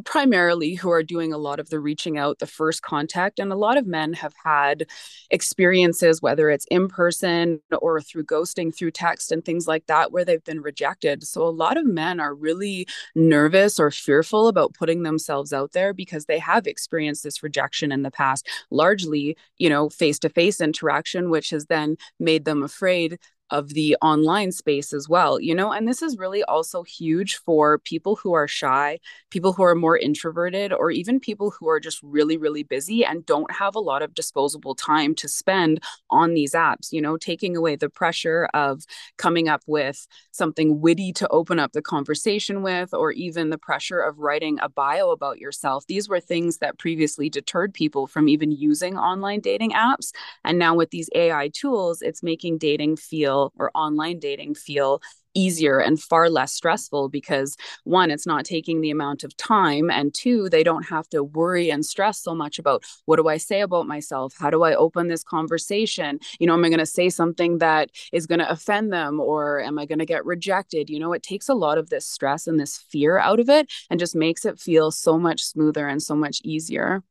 primarily 0.05 0.75
who 0.75 0.89
are 0.91 1.03
doing 1.03 1.34
a 1.34 1.38
lot 1.38 1.60
of 1.60 1.69
the 1.69 1.79
reaching 1.79 2.17
out, 2.17 2.39
the 2.39 2.48
first 2.48 2.81
contact. 2.81 3.39
And 3.39 3.51
a 3.51 3.58
lot 3.58 3.77
of 3.77 3.88
men 3.88 4.13
have 4.13 4.34
had 4.43 4.88
experiences, 5.29 6.22
whether 6.22 6.50
it's 6.50 6.65
in 6.69 6.88
person 6.88 7.60
or 7.81 8.00
through 8.01 8.25
ghosting, 8.25 8.75
through 8.75 8.91
text, 8.91 9.31
and 9.31 9.43
things 9.43 9.67
like 9.67 9.88
that, 9.88 10.12
where 10.12 10.24
they've 10.24 10.43
been 10.43 10.62
rejected. 10.62 11.24
So 11.24 11.43
a 11.43 11.50
lot 11.50 11.77
of 11.77 11.86
men 11.86 12.19
are 12.19 12.36
really 12.36 12.88
nervous 13.15 13.79
or 13.79 13.91
fearful 13.91 14.48
about 14.48 14.74
putting 14.74 15.03
themselves 15.03 15.53
out 15.53 15.72
there 15.72 15.93
because 15.93 16.25
they 16.25 16.39
have 16.39 16.67
experienced 16.67 17.24
this 17.24 17.41
rejection 17.41 17.91
in 17.91 18.03
the 18.03 18.12
past, 18.12 18.48
largely, 18.69 19.38
you 19.58 19.69
know, 19.69 19.89
face 19.89 20.19
to 20.19 20.29
face 20.29 20.62
interaction, 20.62 21.29
which 21.29 21.50
has 21.50 21.65
then 21.65 21.98
made 22.19 22.46
them 22.46 22.63
afraid 22.63 23.17
of 23.51 23.74
the 23.74 23.96
online 24.01 24.51
space 24.51 24.94
as 24.94 25.08
well 25.10 25.39
you 25.39 25.53
know 25.53 25.72
and 25.72 25.88
this 25.88 26.01
is 26.01 26.18
really 26.18 26.44
also 26.44 26.84
huge 26.84 27.38
for 27.38 27.79
people 27.79 28.15
who 28.15 28.34
are 28.34 28.48
shy 28.48 29.00
people 29.29 29.53
who 29.53 29.63
are 29.63 29.75
more 29.75 29.98
introverted 29.98 30.72
or 30.74 30.91
even 30.91 31.20
people 31.20 31.51
who 31.51 31.68
are 31.70 31.79
just 31.79 32.01
really 32.03 32.38
really 32.38 32.63
busy 32.63 33.03
and 33.06 33.25
don't 33.25 33.51
have 33.51 33.75
a 33.75 33.79
lot 33.79 34.01
of 34.01 34.13
disposable 34.13 34.75
time 34.75 35.13
to 35.15 35.27
spend 35.27 35.82
on 36.10 36.34
these 36.34 36.53
apps 36.53 36.91
you 36.91 37.01
know 37.01 37.18
taking 37.18 37.56
away 37.56 37.75
the 37.75 37.89
pressure 37.89 38.48
of 38.53 38.84
coming 39.18 39.48
up 39.48 39.62
with 39.68 40.08
something 40.32 40.82
witty 40.82 41.12
to 41.13 41.27
open 41.29 41.60
up 41.60 41.74
the 41.74 41.82
conversation 41.82 42.62
with 42.62 42.94
or 42.94 43.12
even 43.12 43.50
the 43.50 43.58
pressure 43.58 44.00
of 44.00 44.18
writing 44.20 44.58
a 44.62 44.70
bio 44.70 45.12
about 45.12 45.39
yourself. 45.39 45.86
These 45.88 46.08
were 46.10 46.20
things 46.20 46.58
that 46.58 46.77
previously 46.79 47.29
deterred 47.29 47.74
people 47.74 48.08
from 48.08 48.27
even 48.27 48.51
using 48.51 48.98
online 48.98 49.39
dating 49.41 49.72
apps 49.72 50.12
and 50.44 50.58
now 50.58 50.75
with 50.75 50.89
these 50.91 51.10
ai 51.15 51.50
tools 51.50 52.01
it's 52.01 52.24
making 52.24 52.58
dating 52.58 52.96
feel 52.96 53.38
feel 53.39 53.53
or 53.58 53.72
online 53.75 54.19
dating 54.19 54.55
feel 54.55 55.01
easier 55.36 55.79
and 55.79 56.01
far 56.01 56.27
less 56.27 56.51
stressful 56.53 57.08
because 57.08 57.55
one 57.84 58.10
it's 58.10 58.25
not 58.25 58.43
taking 58.43 58.81
the 58.81 58.89
amount 58.89 59.24
of 59.24 59.38
time 59.38 59.91
and 59.91 60.12
two 60.13 60.50
they 60.50 60.63
don't 60.63 60.89
have 60.89 61.08
to 61.08 61.24
worry 61.24 61.69
and 61.69 61.86
stress 61.86 62.19
so 62.19 62.34
much 62.34 62.58
about 62.58 62.84
what 63.05 63.17
do 63.17 63.27
i 63.27 63.38
say 63.38 63.62
about 63.62 63.86
myself? 63.86 64.34
How 64.39 64.50
do 64.50 64.63
i 64.63 64.74
open 64.74 65.08
this 65.08 65.24
conversation? 65.24 66.19
You 66.39 66.48
know 66.48 66.55
am 66.55 66.65
i 66.65 66.69
going 66.69 66.79
to 66.79 66.86
say 66.86 67.10
something 67.10 67.60
that 67.60 67.91
is 68.12 68.25
going 68.25 68.39
to 68.39 68.50
offend 68.50 68.91
them 68.91 69.19
or 69.19 69.62
am 69.62 69.77
i 69.77 69.86
going 69.86 70.00
to 70.00 70.05
get 70.05 70.25
rejected? 70.25 70.89
You 70.89 71.00
know 71.00 71.13
it 71.13 71.24
takes 71.24 71.48
a 71.48 71.53
lot 71.53 71.77
of 71.77 71.89
this 71.89 72.08
stress 72.08 72.48
and 72.48 72.60
this 72.60 72.77
fear 72.77 73.19
out 73.19 73.39
of 73.39 73.50
it 73.50 73.72
and 73.89 74.00
just 74.00 74.15
makes 74.15 74.46
it 74.46 74.60
feel 74.60 74.89
so 74.89 75.19
much 75.19 75.43
smoother 75.43 75.88
and 75.88 76.01
so 76.01 76.15
much 76.15 76.41
easier. 76.43 77.03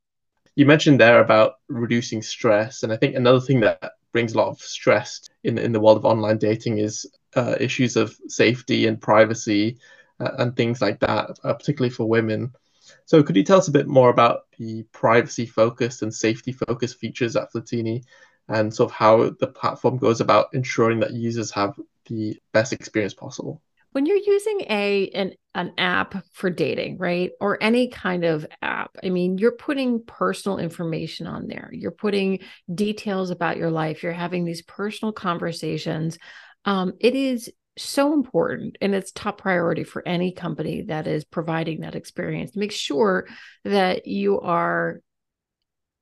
You 0.57 0.67
mentioned 0.67 0.99
there 0.99 1.21
about 1.21 1.55
reducing 1.69 2.21
stress 2.21 2.83
and 2.83 2.93
i 2.93 2.97
think 2.97 3.15
another 3.15 3.41
thing 3.41 3.61
that 3.61 3.93
brings 4.13 4.35
a 4.35 4.39
lot 4.39 4.49
of 4.49 4.61
stress 4.61 5.28
in 5.45 5.59
in 5.59 5.73
the 5.73 5.81
world 5.81 5.99
of 5.99 6.05
online 6.05 6.39
dating 6.39 6.79
is 6.79 7.07
uh, 7.37 7.57
issues 7.61 7.97
of 7.97 8.17
safety 8.29 8.87
and 8.87 9.01
privacy 9.01 9.79
uh, 10.21 10.31
and 10.39 10.57
things 10.57 10.81
like 10.81 11.01
that, 11.01 11.39
uh, 11.45 11.55
particularly 11.55 11.91
for 11.91 12.09
women. 12.09 12.53
So, 13.05 13.23
could 13.23 13.37
you 13.37 13.45
tell 13.45 13.59
us 13.59 13.69
a 13.69 13.73
bit 13.73 13.87
more 13.87 14.11
about 14.11 14.47
the 14.59 14.83
privacy 14.93 15.47
focused 15.47 16.03
and 16.03 16.13
safety 16.13 16.53
focused 16.53 16.99
features 16.99 17.37
at 17.37 17.53
Flirtini 17.53 18.05
and 18.49 18.75
sort 18.75 18.91
of 18.91 18.97
how 18.97 19.31
the 19.31 19.47
platform 19.47 19.99
goes 19.99 20.21
about 20.21 20.55
ensuring 20.55 21.01
that 21.01 21.13
users 21.13 21.51
have 21.53 21.79
the 22.07 22.39
best 22.53 22.73
experience 22.73 23.15
possible? 23.15 23.63
When 23.93 24.07
you're 24.07 24.17
using 24.17 24.61
a 24.69 25.11
an 25.15 25.33
an 25.55 25.73
app 25.77 26.15
for 26.33 26.51
dating, 26.51 26.99
right? 26.99 27.33
Or 27.41 27.61
any 27.61 27.89
kind 27.89 28.25
of 28.25 28.47
app. 28.63 28.97
I 29.03 29.11
mean, 29.11 29.39
you're 29.39 29.53
putting 29.53 30.05
personal 30.05 30.59
information 30.59 31.27
on 31.27 31.49
there. 31.49 31.71
You're 31.73 31.91
putting 31.91 32.41
details 32.73 33.31
about 33.31 33.57
your 33.57 33.71
life. 33.71 34.03
You're 34.03 34.13
having 34.13 34.45
these 34.45 34.63
personal 34.63 35.13
conversations. 35.13 36.17
Um, 36.65 36.93
it 37.01 37.17
is 37.17 37.51
so 37.77 38.13
important 38.13 38.77
and 38.81 38.95
it's 38.95 39.13
top 39.13 39.39
priority 39.39 39.85
for 39.85 40.07
any 40.07 40.33
company 40.33 40.83
that 40.83 41.07
is 41.07 41.25
providing 41.25 41.81
that 41.81 41.95
experience. 41.95 42.57
Make 42.57 42.73
sure 42.73 43.27
that 43.65 44.07
you 44.07 44.41
are 44.41 45.01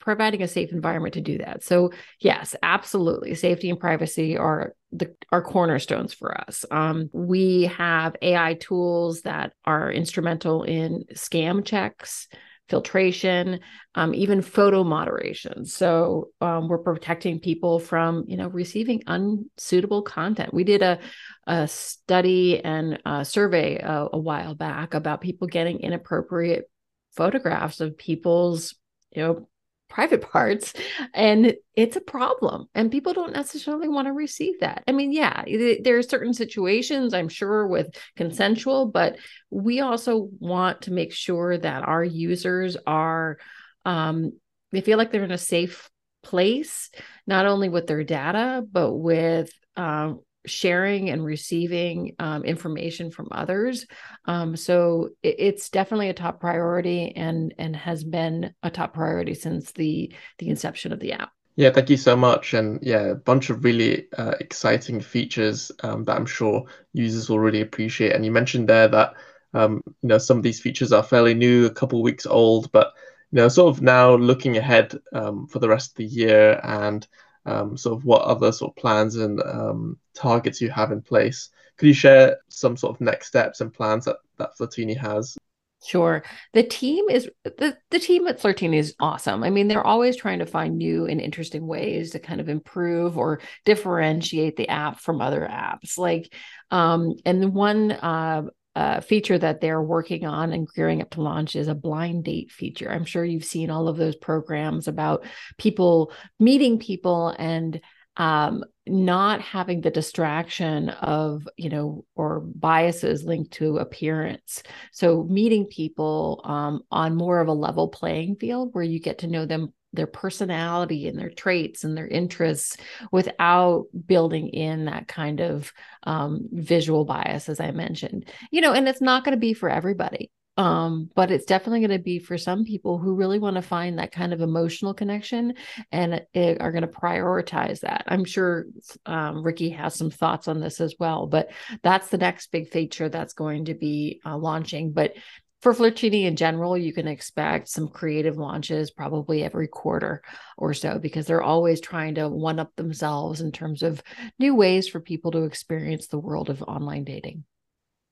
providing 0.06 0.40
a 0.40 0.46
safe 0.46 0.70
environment 0.70 1.14
to 1.14 1.20
do 1.20 1.36
that. 1.36 1.64
So 1.64 1.90
yes, 2.20 2.54
absolutely, 2.62 3.34
safety 3.34 3.68
and 3.68 3.80
privacy 3.80 4.38
are 4.38 4.72
the 4.92 5.16
are 5.32 5.42
cornerstones 5.42 6.14
for 6.14 6.40
us. 6.42 6.64
Um, 6.70 7.10
we 7.12 7.64
have 7.76 8.14
AI 8.22 8.54
tools 8.54 9.22
that 9.22 9.52
are 9.64 9.90
instrumental 9.90 10.62
in 10.62 11.06
scam 11.14 11.64
checks, 11.64 12.28
filtration, 12.68 13.58
um, 13.96 14.14
even 14.14 14.42
photo 14.42 14.84
moderation. 14.84 15.64
So 15.66 16.28
um, 16.40 16.68
we're 16.68 16.78
protecting 16.78 17.40
people 17.40 17.80
from 17.80 18.26
you 18.28 18.36
know 18.36 18.46
receiving 18.46 19.02
unsuitable 19.08 20.02
content. 20.02 20.54
We 20.54 20.62
did 20.62 20.82
a 20.82 21.00
a 21.48 21.66
study 21.66 22.64
and 22.64 23.00
a 23.04 23.24
survey 23.24 23.78
a, 23.78 24.06
a 24.12 24.18
while 24.20 24.54
back 24.54 24.94
about 24.94 25.20
people 25.20 25.48
getting 25.48 25.80
inappropriate 25.80 26.70
photographs 27.16 27.80
of 27.80 27.98
people's 27.98 28.76
you 29.10 29.22
know 29.24 29.48
private 29.88 30.20
parts 30.32 30.72
and 31.14 31.54
it's 31.74 31.96
a 31.96 32.00
problem 32.00 32.66
and 32.74 32.90
people 32.90 33.12
don't 33.12 33.32
necessarily 33.32 33.88
want 33.88 34.06
to 34.06 34.12
receive 34.12 34.60
that. 34.60 34.82
I 34.86 34.92
mean 34.92 35.12
yeah 35.12 35.44
there 35.82 35.96
are 35.98 36.02
certain 36.02 36.34
situations 36.34 37.14
i'm 37.14 37.28
sure 37.28 37.66
with 37.66 37.94
consensual 38.16 38.86
but 38.86 39.16
we 39.50 39.80
also 39.80 40.28
want 40.38 40.82
to 40.82 40.92
make 40.92 41.12
sure 41.12 41.56
that 41.56 41.82
our 41.82 42.04
users 42.04 42.76
are 42.86 43.38
um, 43.84 44.32
they 44.72 44.80
feel 44.80 44.98
like 44.98 45.12
they're 45.12 45.24
in 45.24 45.30
a 45.30 45.38
safe 45.38 45.90
place 46.22 46.90
not 47.26 47.46
only 47.46 47.68
with 47.68 47.86
their 47.86 48.02
data 48.02 48.64
but 48.70 48.92
with 48.92 49.50
um, 49.76 50.20
sharing 50.46 51.10
and 51.10 51.24
receiving 51.24 52.14
um, 52.18 52.44
information 52.44 53.10
from 53.10 53.28
others. 53.30 53.86
Um, 54.24 54.56
so 54.56 55.10
it, 55.22 55.36
it's 55.38 55.70
definitely 55.70 56.08
a 56.08 56.14
top 56.14 56.40
priority 56.40 57.14
and 57.16 57.54
and 57.58 57.76
has 57.76 58.04
been 58.04 58.54
a 58.62 58.70
top 58.70 58.94
priority 58.94 59.34
since 59.34 59.72
the 59.72 60.12
the 60.38 60.48
inception 60.48 60.92
of 60.92 61.00
the 61.00 61.12
app. 61.12 61.30
Yeah, 61.56 61.70
thank 61.70 61.88
you 61.88 61.96
so 61.96 62.14
much. 62.14 62.52
And 62.52 62.78
yeah, 62.82 63.00
a 63.00 63.14
bunch 63.14 63.48
of 63.48 63.64
really 63.64 64.08
uh, 64.18 64.34
exciting 64.40 65.00
features 65.00 65.72
um, 65.82 66.04
that 66.04 66.16
I'm 66.16 66.26
sure 66.26 66.64
users 66.92 67.30
will 67.30 67.38
really 67.38 67.62
appreciate. 67.62 68.12
And 68.12 68.24
you 68.24 68.30
mentioned 68.30 68.68
there 68.68 68.88
that 68.88 69.14
um, 69.54 69.82
you 69.86 70.08
know 70.08 70.18
some 70.18 70.36
of 70.36 70.42
these 70.42 70.60
features 70.60 70.92
are 70.92 71.02
fairly 71.02 71.32
new, 71.32 71.64
a 71.64 71.70
couple 71.70 72.02
weeks 72.02 72.26
old, 72.26 72.70
but 72.72 72.92
you 73.32 73.36
know 73.36 73.48
sort 73.48 73.74
of 73.74 73.82
now 73.82 74.14
looking 74.14 74.58
ahead 74.58 74.94
um, 75.14 75.46
for 75.46 75.58
the 75.58 75.68
rest 75.68 75.92
of 75.92 75.96
the 75.96 76.04
year 76.04 76.60
and 76.62 77.08
um, 77.46 77.76
sort 77.76 77.98
of 77.98 78.04
what 78.04 78.22
other 78.22 78.52
sort 78.52 78.72
of 78.72 78.76
plans 78.76 79.16
and 79.16 79.40
um, 79.42 79.98
targets 80.14 80.60
you 80.60 80.70
have 80.70 80.92
in 80.92 81.00
place. 81.00 81.50
Could 81.76 81.86
you 81.86 81.94
share 81.94 82.38
some 82.48 82.76
sort 82.76 82.94
of 82.94 83.00
next 83.00 83.28
steps 83.28 83.60
and 83.60 83.72
plans 83.72 84.04
that, 84.04 84.16
that 84.38 84.50
Flirtini 84.58 84.96
has? 84.96 85.36
Sure. 85.84 86.24
The 86.52 86.62
team 86.62 87.08
is 87.10 87.30
the, 87.44 87.76
the 87.90 87.98
team 87.98 88.26
at 88.26 88.40
Flirtini 88.40 88.76
is 88.76 88.94
awesome. 88.98 89.44
I 89.44 89.50
mean, 89.50 89.68
they're 89.68 89.86
always 89.86 90.16
trying 90.16 90.40
to 90.40 90.46
find 90.46 90.78
new 90.78 91.06
and 91.06 91.20
interesting 91.20 91.66
ways 91.66 92.10
to 92.12 92.18
kind 92.18 92.40
of 92.40 92.48
improve 92.48 93.18
or 93.18 93.40
differentiate 93.64 94.56
the 94.56 94.68
app 94.68 94.98
from 95.00 95.20
other 95.20 95.46
apps. 95.48 95.98
Like, 95.98 96.34
um, 96.70 97.14
and 97.24 97.54
one 97.54 97.92
uh, 97.92 98.44
uh, 98.76 99.00
feature 99.00 99.38
that 99.38 99.62
they're 99.62 99.82
working 99.82 100.26
on 100.26 100.52
and 100.52 100.68
gearing 100.76 101.00
up 101.00 101.08
to 101.08 101.22
launch 101.22 101.56
is 101.56 101.66
a 101.66 101.74
blind 101.74 102.24
date 102.24 102.52
feature. 102.52 102.90
I'm 102.90 103.06
sure 103.06 103.24
you've 103.24 103.42
seen 103.42 103.70
all 103.70 103.88
of 103.88 103.96
those 103.96 104.16
programs 104.16 104.86
about 104.86 105.24
people 105.56 106.12
meeting 106.38 106.78
people 106.78 107.34
and 107.38 107.80
um, 108.18 108.64
not 108.86 109.40
having 109.40 109.80
the 109.80 109.90
distraction 109.90 110.90
of 110.90 111.48
you 111.56 111.70
know 111.70 112.04
or 112.14 112.40
biases 112.40 113.24
linked 113.24 113.52
to 113.52 113.78
appearance 113.78 114.62
so 114.92 115.24
meeting 115.24 115.66
people 115.66 116.40
um, 116.44 116.80
on 116.90 117.16
more 117.16 117.40
of 117.40 117.48
a 117.48 117.52
level 117.52 117.88
playing 117.88 118.36
field 118.36 118.70
where 118.72 118.84
you 118.84 119.00
get 119.00 119.18
to 119.18 119.26
know 119.26 119.44
them 119.44 119.72
their 119.92 120.06
personality 120.06 121.08
and 121.08 121.18
their 121.18 121.30
traits 121.30 121.84
and 121.84 121.96
their 121.96 122.08
interests 122.08 122.76
without 123.10 123.86
building 124.06 124.48
in 124.48 124.86
that 124.86 125.08
kind 125.08 125.40
of 125.40 125.72
um, 126.02 126.48
visual 126.52 127.04
bias 127.04 127.48
as 127.48 127.60
i 127.60 127.70
mentioned 127.70 128.30
you 128.50 128.60
know 128.60 128.72
and 128.72 128.88
it's 128.88 129.00
not 129.00 129.24
going 129.24 129.36
to 129.36 129.40
be 129.40 129.54
for 129.54 129.68
everybody 129.68 130.30
um, 130.58 131.10
but 131.14 131.30
it's 131.30 131.44
definitely 131.44 131.80
going 131.80 131.98
to 131.98 132.02
be 132.02 132.18
for 132.18 132.38
some 132.38 132.64
people 132.64 132.98
who 132.98 133.14
really 133.14 133.38
want 133.38 133.56
to 133.56 133.62
find 133.62 133.98
that 133.98 134.12
kind 134.12 134.32
of 134.32 134.40
emotional 134.40 134.94
connection 134.94 135.54
and 135.92 136.22
it, 136.32 136.60
are 136.60 136.72
going 136.72 136.82
to 136.82 136.88
prioritize 136.88 137.80
that. 137.80 138.04
I'm 138.08 138.24
sure 138.24 138.64
um, 139.04 139.42
Rikki 139.42 139.70
has 139.70 139.94
some 139.94 140.10
thoughts 140.10 140.48
on 140.48 140.60
this 140.60 140.80
as 140.80 140.94
well, 140.98 141.26
but 141.26 141.50
that's 141.82 142.08
the 142.08 142.18
next 142.18 142.50
big 142.52 142.68
feature 142.68 143.10
that's 143.10 143.34
going 143.34 143.66
to 143.66 143.74
be 143.74 144.20
uh, 144.24 144.36
launching. 144.36 144.92
But 144.92 145.14
For 145.62 145.72
Flirtini 145.72 146.24
in 146.24 146.36
general, 146.36 146.76
you 146.76 146.92
can 146.92 147.08
expect 147.08 147.68
some 147.68 147.88
creative 147.88 148.36
launches 148.36 148.90
probably 148.90 149.42
every 149.42 149.68
quarter 149.68 150.22
or 150.56 150.74
so 150.74 150.98
because 150.98 151.26
they're 151.26 151.42
always 151.42 151.80
trying 151.80 152.14
to 152.16 152.28
one 152.28 152.58
up 152.58 152.76
themselves 152.76 153.40
in 153.40 153.52
terms 153.52 153.82
of 153.82 154.02
new 154.38 154.54
ways 154.54 154.86
for 154.86 155.00
people 155.00 155.30
to 155.32 155.44
experience 155.44 156.06
the 156.06 156.18
world 156.18 156.50
of 156.50 156.62
online 156.62 157.04
dating. 157.04 157.44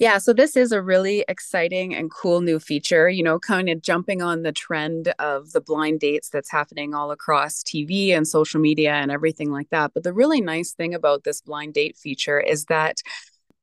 Yeah, 0.00 0.18
so 0.18 0.32
this 0.32 0.56
is 0.56 0.72
a 0.72 0.82
really 0.82 1.24
exciting 1.28 1.94
and 1.94 2.10
cool 2.10 2.40
new 2.40 2.58
feature, 2.58 3.08
you 3.08 3.22
know, 3.22 3.38
kind 3.38 3.68
of 3.68 3.80
jumping 3.80 4.22
on 4.22 4.42
the 4.42 4.50
trend 4.50 5.14
of 5.20 5.52
the 5.52 5.60
blind 5.60 6.00
dates 6.00 6.28
that's 6.30 6.50
happening 6.50 6.94
all 6.94 7.12
across 7.12 7.62
TV 7.62 8.10
and 8.10 8.26
social 8.26 8.60
media 8.60 8.94
and 8.94 9.12
everything 9.12 9.52
like 9.52 9.70
that. 9.70 9.92
But 9.94 10.02
the 10.02 10.12
really 10.12 10.40
nice 10.40 10.72
thing 10.72 10.94
about 10.94 11.22
this 11.22 11.40
blind 11.40 11.74
date 11.74 11.96
feature 11.96 12.40
is 12.40 12.64
that 12.64 13.02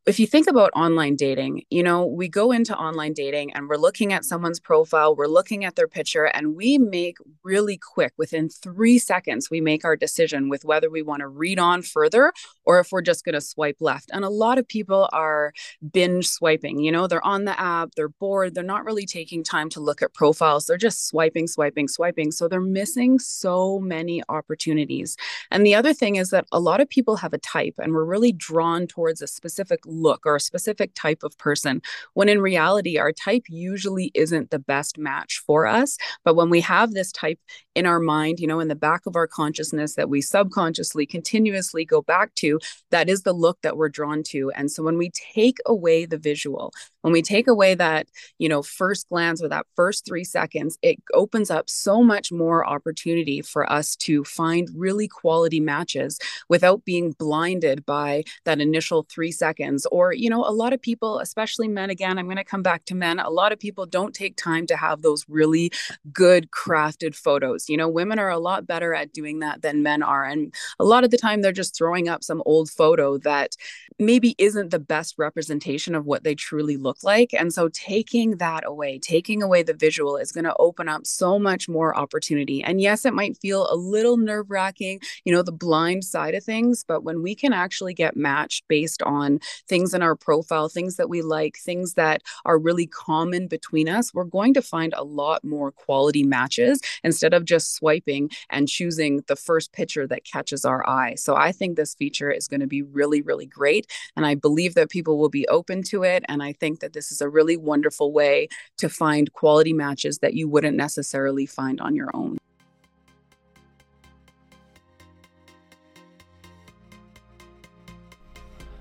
if 0.08 0.20
you 0.20 0.26
think 0.26 0.48
about 0.48 0.72
online 0.76 1.16
dating, 1.16 1.64
you 1.70 1.84
know, 1.84 2.04
we 2.04 2.28
go 2.28 2.52
into 2.52 2.76
online 2.76 3.14
dating 3.14 3.54
and 3.54 3.70
we're 3.70 3.78
looking 3.78 4.12
at 4.12 4.26
someone's 4.26 4.60
profile, 4.60 5.16
we're 5.16 5.28
looking 5.28 5.64
at 5.64 5.76
their 5.76 5.88
picture, 5.88 6.26
and 6.26 6.56
we 6.56 6.80
make 6.80 7.18
really 7.44 7.78
quick, 7.78 8.12
within 8.18 8.50
three 8.50 8.98
seconds, 8.98 9.52
we 9.52 9.62
make 9.62 9.86
our 9.86 9.96
decision 9.96 10.50
with 10.50 10.66
whether 10.66 10.90
we 10.90 11.04
want 11.04 11.20
to 11.20 11.28
read 11.28 11.60
on 11.60 11.84
further 11.84 12.34
or 12.66 12.80
if 12.80 12.92
we're 12.92 13.04
just 13.04 13.24
going 13.24 13.34
to 13.34 13.42
swipe 13.42 13.78
left. 13.80 14.10
And 14.12 14.26
a 14.26 14.30
lot 14.30 14.58
of 14.58 14.68
people 14.68 15.08
are 15.14 15.54
binge 15.92 16.28
swiping, 16.28 16.80
you 16.80 16.92
know, 16.92 17.06
they're 17.06 17.26
on 17.26 17.46
the 17.46 17.60
app, 17.60 17.92
they're 17.96 18.10
bored, 18.10 18.56
they're 18.56 18.64
not 18.64 18.86
really 18.86 19.06
taking 19.06 19.44
time 19.44 19.70
to 19.70 19.80
look 19.80 20.02
at 20.02 20.16
profiles, 20.16 20.66
they're 20.66 20.78
just 20.78 21.08
swiping, 21.08 21.48
swiping, 21.48 21.88
swiping. 21.88 22.32
So 22.32 22.48
they're 22.48 22.60
missing 22.60 23.20
so 23.20 23.78
many 23.78 24.24
opportunities. 24.30 25.16
And 25.52 25.64
the 25.64 25.76
other 25.76 25.94
thing 25.94 26.16
is 26.16 26.32
that 26.32 26.48
a 26.52 26.60
lot 26.60 26.82
of 26.82 26.90
people 26.90 27.18
have 27.18 27.34
a 27.34 27.38
type 27.38 27.76
and 27.78 27.94
we're 27.94 28.04
really 28.04 28.32
drawn 28.32 28.88
towards 28.88 29.22
a 29.22 29.28
specific 29.28 29.82
look 29.92 30.26
or 30.26 30.36
a 30.36 30.40
specific 30.40 30.94
type 30.96 31.24
of 31.24 31.38
person, 31.38 31.82
when 32.14 32.30
in 32.30 32.42
reality, 32.42 32.98
our 32.98 33.12
type 33.12 33.44
usually 33.50 34.12
isn't 34.16 34.50
the 34.50 34.60
best 34.60 34.98
match 34.98 35.42
for 35.46 35.68
us. 35.68 35.98
But 36.24 36.36
when 36.36 36.50
we 36.50 36.62
have 36.62 36.94
this 36.94 37.12
type 37.12 37.40
in 37.76 37.86
our 37.86 38.00
mind, 38.00 38.40
you 38.40 38.48
know, 38.48 38.60
in 38.60 38.68
the 38.68 38.76
back 38.76 39.06
of 39.06 39.16
our 39.16 39.28
consciousness 39.28 39.96
that 39.96 40.10
we 40.10 40.22
subconsciously 40.22 41.06
continuously 41.06 41.86
go 41.86 42.02
back 42.02 42.34
to, 42.36 42.60
that 42.90 43.10
is 43.10 43.24
the 43.24 43.34
look 43.34 43.62
that 43.62 43.78
we're 43.78 43.90
drawn 43.90 44.24
to. 44.24 44.52
And 44.56 44.72
so 44.72 44.84
when 44.84 44.98
we 44.98 45.12
take 45.12 45.58
away 45.66 46.06
the 46.06 46.18
visual, 46.18 46.74
when 47.02 47.14
we 47.14 47.22
take 47.22 47.48
away 47.48 47.76
that, 47.76 48.08
you 48.40 48.50
know, 48.50 48.62
first 48.62 49.10
glance 49.10 49.42
or 49.42 49.50
that 49.50 49.66
first 49.76 50.06
three 50.06 50.24
seconds, 50.24 50.78
it 50.82 50.98
opens 51.14 51.50
up 51.50 51.70
so 51.70 52.04
much 52.04 52.32
more 52.32 52.68
opportunity 52.68 53.42
for 53.42 53.72
us 53.72 53.96
to 53.98 54.24
find 54.24 54.70
really 54.76 55.08
quality 55.08 55.60
matches 55.60 56.20
without 56.50 56.86
being 56.86 57.12
blinded 57.18 57.86
by 57.86 58.24
that 58.46 58.62
initial 58.62 59.06
three 59.10 59.32
seconds. 59.32 59.86
Or, 59.92 60.14
you 60.14 60.30
know, 60.30 60.44
a 60.46 60.52
lot 60.52 60.74
of 60.74 60.82
people, 60.82 61.20
especially 61.20 61.68
men, 61.68 61.90
again, 61.90 62.18
I'm 62.18 62.26
going 62.26 62.38
to 62.38 62.44
come 62.44 62.64
back 62.64 62.86
to 62.86 62.96
men, 62.96 63.20
a 63.20 63.30
lot 63.30 63.52
of 63.52 63.60
people 63.60 63.86
don't 63.86 64.14
take 64.14 64.38
time 64.38 64.66
to 64.68 64.78
have 64.78 65.02
those 65.02 65.26
really 65.28 65.72
good 66.14 66.50
crafted 66.52 67.16
photos. 67.16 67.70
You 67.70 67.78
know, 67.78 67.90
women 67.90 68.20
are 68.20 68.30
a 68.30 68.40
lot 68.40 68.68
better 68.68 68.94
at 68.94 69.14
doing 69.14 69.40
that 69.40 69.62
than 69.62 69.84
men 69.84 70.04
are. 70.04 70.24
And 70.24 70.54
a 70.80 70.86
lot 70.86 71.04
of 71.04 71.12
the 71.12 71.18
time, 71.18 71.42
they're 71.42 71.52
just 71.52 71.76
throwing 71.76 72.08
up 72.08 72.24
some 72.24 72.44
old 72.46 72.70
photo 72.70 73.18
that 73.20 73.56
maybe 74.00 74.36
isn't 74.38 74.72
the 74.72 74.80
best 74.80 75.16
representation 75.18 75.96
of 75.96 76.06
what 76.06 76.24
they 76.24 76.36
truly 76.36 76.78
look 76.78 76.91
look 76.92 77.04
like. 77.04 77.34
And 77.34 77.54
so 77.54 77.70
taking 77.70 78.36
that 78.38 78.66
away, 78.66 79.00
taking 79.00 79.42
away 79.42 79.64
the 79.64 79.74
visual 79.74 80.18
is 80.18 80.34
going 80.34 80.44
to 80.44 80.56
open 80.60 80.90
up 80.90 81.08
so 81.08 81.40
much 81.40 81.70
more 81.70 81.98
opportunity. 81.98 82.62
And 82.62 82.82
yes, 82.82 83.06
it 83.06 83.14
might 83.14 83.38
feel 83.38 83.66
a 83.72 83.78
little 83.78 84.18
nerve 84.18 84.52
wracking, 84.52 85.00
you 85.24 85.34
know, 85.34 85.42
the 85.42 85.54
blind 85.54 86.04
side 86.04 86.36
of 86.36 86.44
things, 86.44 86.84
but 86.86 87.06
when 87.06 87.24
we 87.24 87.34
can 87.34 87.54
actually 87.54 87.94
get 87.94 88.18
matched 88.18 88.68
based 88.68 89.02
on 89.04 89.40
things 89.70 89.94
in 89.94 90.02
our 90.02 90.18
profile, 90.18 90.68
things 90.68 90.98
that 90.98 91.08
we 91.08 91.22
like, 91.22 91.56
things 91.56 91.94
that 91.94 92.24
are 92.44 92.60
really 92.60 92.88
common 92.88 93.48
between 93.48 93.88
us, 93.88 94.14
we're 94.14 94.26
going 94.26 94.54
to 94.54 94.62
find 94.62 94.94
a 94.98 95.06
lot 95.06 95.42
more 95.46 95.72
quality 95.72 96.24
matches 96.24 96.82
instead 97.06 97.34
of 97.34 97.46
just 97.46 97.74
swiping 97.74 98.30
and 98.50 98.68
choosing 98.68 99.24
the 99.28 99.38
first 99.38 99.72
picture 99.72 100.06
that 100.08 100.26
catches 100.26 100.66
our 100.66 100.86
eye. 100.90 101.16
So 101.16 101.38
I 101.38 101.54
think 101.54 101.78
this 101.78 101.96
feature 101.96 102.30
is 102.30 102.50
going 102.50 102.60
to 102.60 102.68
be 102.68 102.82
really, 102.82 103.22
really 103.22 103.46
great. 103.46 103.90
And 104.18 104.26
I 104.26 104.36
believe 104.36 104.76
that 104.76 104.90
people 104.90 105.18
will 105.18 105.30
be 105.30 105.48
open 105.48 105.84
to 105.84 106.04
it. 106.04 106.26
And 106.28 106.44
I 106.44 106.52
think 106.52 106.81
that 106.82 106.94
this 106.94 107.12
is 107.12 107.22
a 107.22 107.30
really 107.30 107.58
wonderful 107.58 108.12
way 108.12 108.48
to 108.78 108.90
find 108.90 109.32
quality 109.34 109.74
matches 109.74 110.20
that 110.20 110.34
you 110.34 110.48
wouldn't 110.48 110.78
necessarily 110.78 111.46
find 111.46 111.80
on 111.80 111.96
your 111.96 112.10
own. 112.14 112.38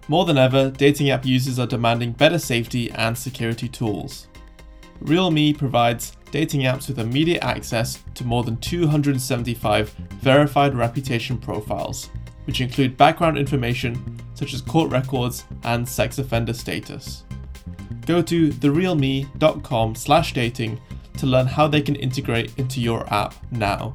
More 0.09 0.25
than 0.25 0.39
ever, 0.39 0.71
dating 0.71 1.11
app 1.11 1.25
users 1.25 1.61
are 1.61 1.69
demanding 1.69 2.11
better 2.11 2.39
safety 2.39 2.91
and 2.91 3.17
security 3.17 3.69
tools. 3.69 4.27
RealMe 5.05 5.57
provides 5.57 6.17
dating 6.33 6.63
apps 6.63 6.89
with 6.89 6.99
immediate 6.99 7.45
access 7.45 8.03
to 8.15 8.25
more 8.25 8.43
than 8.43 8.57
275 8.57 9.91
verified 10.21 10.75
reputation 10.75 11.39
profiles, 11.39 12.11
which 12.45 12.61
include 12.61 12.97
background 12.97 13.39
information 13.39 14.19
such 14.35 14.53
as 14.53 14.61
court 14.61 14.91
records 14.91 15.45
and 15.63 15.89
sex 15.89 16.19
offender 16.19 16.53
status 16.53 17.25
go 18.11 18.21
to 18.21 18.49
therealme.com 18.49 19.95
slash 19.95 20.35
dating 20.35 20.81
to 21.17 21.27
learn 21.27 21.47
how 21.47 21.69
they 21.69 21.81
can 21.81 21.95
integrate 21.95 22.59
into 22.59 22.81
your 22.81 23.07
app 23.13 23.35
now. 23.53 23.95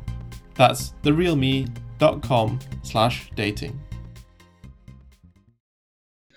That's 0.53 0.93
therealme.com 1.03 2.59
slash 2.83 3.29
dating. 3.35 3.77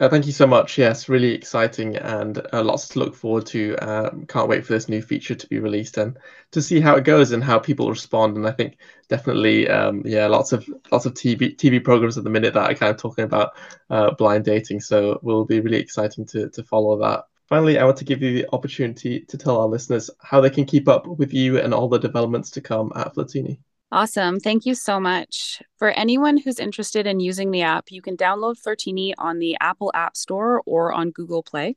Uh, 0.01 0.09
thank 0.09 0.27
you 0.27 0.33
so 0.33 0.47
much. 0.47 0.77
Yes, 0.79 1.09
really 1.09 1.33
exciting 1.33 1.97
and 1.97 2.41
uh, 2.53 2.63
lots 2.63 2.89
to 2.89 2.99
look 2.99 3.15
forward 3.15 3.47
to. 3.47 3.77
Um, 3.77 4.27
can't 4.27 4.49
wait 4.49 4.65
for 4.65 4.73
this 4.73 4.89
new 4.89 5.03
feature 5.03 5.37
to 5.37 5.47
be 5.47 5.61
released 5.61 5.99
and 5.99 6.17
to 6.53 6.63
see 6.63 6.81
how 6.81 6.97
it 6.97 7.05
goes 7.05 7.31
and 7.31 7.43
how 7.43 7.61
people 7.61 7.89
respond. 7.91 8.37
And 8.37 8.47
I 8.47 8.53
think 8.53 8.79
definitely, 9.09 9.69
um, 9.69 10.03
yeah, 10.05 10.27
lots 10.27 10.53
of 10.53 10.69
lots 10.93 11.05
of 11.07 11.15
TV 11.15 11.57
TV 11.57 11.83
programs 11.83 12.17
at 12.17 12.23
the 12.23 12.31
minute 12.31 12.55
that 12.55 12.71
are 12.71 12.75
kind 12.75 12.91
of 12.91 12.97
talking 12.97 13.25
about 13.25 13.55
uh, 13.91 14.13
blind 14.15 14.45
dating. 14.45 14.81
So 14.81 15.19
will 15.23 15.45
be 15.45 15.61
really 15.61 15.79
exciting 15.79 16.27
to 16.27 16.49
to 16.51 16.63
follow 16.63 16.97
that 17.01 17.25
Finally, 17.49 17.79
I 17.79 17.85
want 17.85 17.97
to 17.99 18.05
give 18.05 18.23
you 18.23 18.35
the 18.35 18.47
opportunity 18.53 19.21
to 19.21 19.39
tell 19.39 19.59
our 19.59 19.67
listeners 19.67 20.11
how 20.21 20.41
they 20.41 20.51
can 20.51 20.67
keep 20.67 20.87
up 20.87 21.07
with 21.07 21.33
you 21.33 21.59
and 21.59 21.73
all 21.73 21.89
the 21.89 21.99
developments 21.99 22.51
to 22.51 22.61
come 22.61 22.93
at 22.95 23.15
Flirtini. 23.15 23.59
Awesome. 23.91 24.39
Thank 24.39 24.67
you 24.67 24.75
so 24.75 25.01
much. 25.01 25.63
For 25.79 25.89
anyone 25.89 26.37
who's 26.37 26.59
interested 26.59 27.07
in 27.07 27.21
using 27.21 27.51
the 27.51 27.63
app, 27.63 27.87
you 27.91 28.03
can 28.03 28.19
download 28.19 28.57
Flirtini 28.61 29.15
on 29.17 29.39
the 29.39 29.57
Apple 29.63 29.91
App 29.95 30.15
Store 30.15 30.63
or 30.67 30.93
on 30.93 31.11
Google 31.11 31.43
Play. 31.43 31.77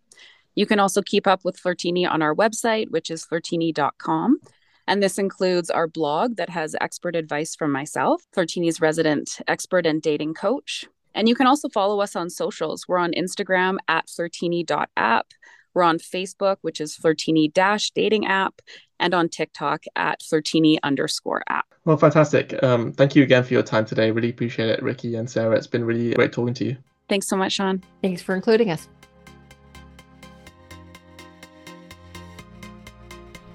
You 0.55 0.65
can 0.65 0.77
also 0.77 1.01
keep 1.01 1.25
up 1.25 1.45
with 1.45 1.57
Flirtini 1.57 2.05
on 2.05 2.21
our 2.21 2.35
website, 2.35 2.91
which 2.91 3.09
is 3.09 3.25
flirtini.com. 3.25 4.39
And 4.87 5.01
this 5.01 5.17
includes 5.17 5.69
our 5.69 5.87
blog 5.87 6.35
that 6.35 6.49
has 6.49 6.75
expert 6.81 7.15
advice 7.15 7.55
from 7.55 7.71
myself, 7.71 8.23
Flirtini's 8.35 8.81
resident 8.81 9.39
expert 9.47 9.85
and 9.85 10.01
dating 10.01 10.33
coach. 10.33 10.85
And 11.15 11.29
you 11.29 11.35
can 11.35 11.47
also 11.47 11.69
follow 11.69 12.01
us 12.01 12.17
on 12.17 12.29
socials. 12.29 12.89
We're 12.89 12.97
on 12.97 13.13
Instagram 13.13 13.77
at 13.87 14.07
flirtini.app. 14.07 15.27
We're 15.73 15.83
on 15.83 15.97
Facebook, 15.97 16.57
which 16.61 16.81
is 16.81 16.97
Flirtini 16.97 17.51
Dash 17.51 17.91
Dating 17.91 18.25
App, 18.25 18.61
and 18.99 19.13
on 19.13 19.29
TikTok 19.29 19.83
at 19.95 20.21
Flirtini 20.21 20.77
underscore 20.83 21.43
app. 21.49 21.65
Well, 21.85 21.97
fantastic. 21.97 22.61
Um, 22.63 22.91
thank 22.93 23.15
you 23.15 23.23
again 23.23 23.43
for 23.43 23.53
your 23.53 23.63
time 23.63 23.85
today. 23.85 24.11
Really 24.11 24.29
appreciate 24.29 24.69
it, 24.69 24.83
Rikki 24.83 25.15
and 25.15 25.29
Sarah. 25.29 25.55
It's 25.55 25.67
been 25.67 25.83
really 25.83 26.13
great 26.13 26.31
talking 26.31 26.53
to 26.55 26.65
you. 26.65 26.77
Thanks 27.09 27.27
so 27.27 27.35
much, 27.35 27.53
Sean. 27.53 27.83
Thanks 28.01 28.21
for 28.21 28.35
including 28.35 28.69
us. 28.69 28.87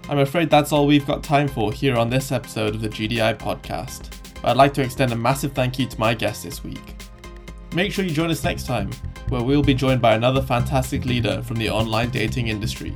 I'm 0.08 0.18
afraid 0.18 0.50
that's 0.50 0.72
all 0.72 0.86
we've 0.86 1.06
got 1.06 1.24
time 1.24 1.48
for 1.48 1.72
here 1.72 1.96
on 1.96 2.10
this 2.10 2.30
episode 2.30 2.74
of 2.74 2.80
the 2.80 2.88
GDI 2.88 3.38
podcast. 3.38 4.10
But 4.40 4.50
I'd 4.50 4.56
like 4.56 4.74
to 4.74 4.82
extend 4.82 5.12
a 5.12 5.16
massive 5.16 5.52
thank 5.52 5.78
you 5.78 5.86
to 5.86 5.98
my 5.98 6.14
guest 6.14 6.44
this 6.44 6.62
week. 6.62 6.96
Make 7.74 7.92
sure 7.92 8.04
you 8.04 8.12
join 8.12 8.30
us 8.30 8.44
next 8.44 8.66
time 8.66 8.90
where 9.28 9.42
we'll 9.42 9.62
be 9.62 9.74
joined 9.74 10.00
by 10.00 10.14
another 10.14 10.40
fantastic 10.42 11.04
leader 11.04 11.42
from 11.42 11.56
the 11.56 11.68
online 11.68 12.10
dating 12.10 12.48
industry. 12.48 12.94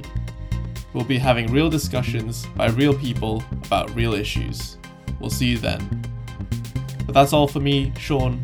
We'll 0.92 1.04
be 1.04 1.18
having 1.18 1.52
real 1.52 1.70
discussions 1.70 2.46
by 2.56 2.68
real 2.68 2.94
people 2.94 3.42
about 3.64 3.94
real 3.94 4.14
issues. 4.14 4.78
We'll 5.20 5.30
see 5.30 5.46
you 5.46 5.58
then. 5.58 6.02
But 7.06 7.14
that's 7.14 7.32
all 7.32 7.48
for 7.48 7.60
me, 7.60 7.92
Sean. 7.98 8.40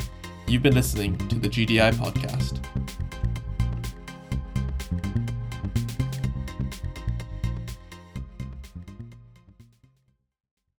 You've 0.46 0.62
been 0.62 0.74
listening 0.74 1.16
to 1.28 1.36
the 1.36 1.48
GDI 1.48 1.94
podcast. 1.94 2.65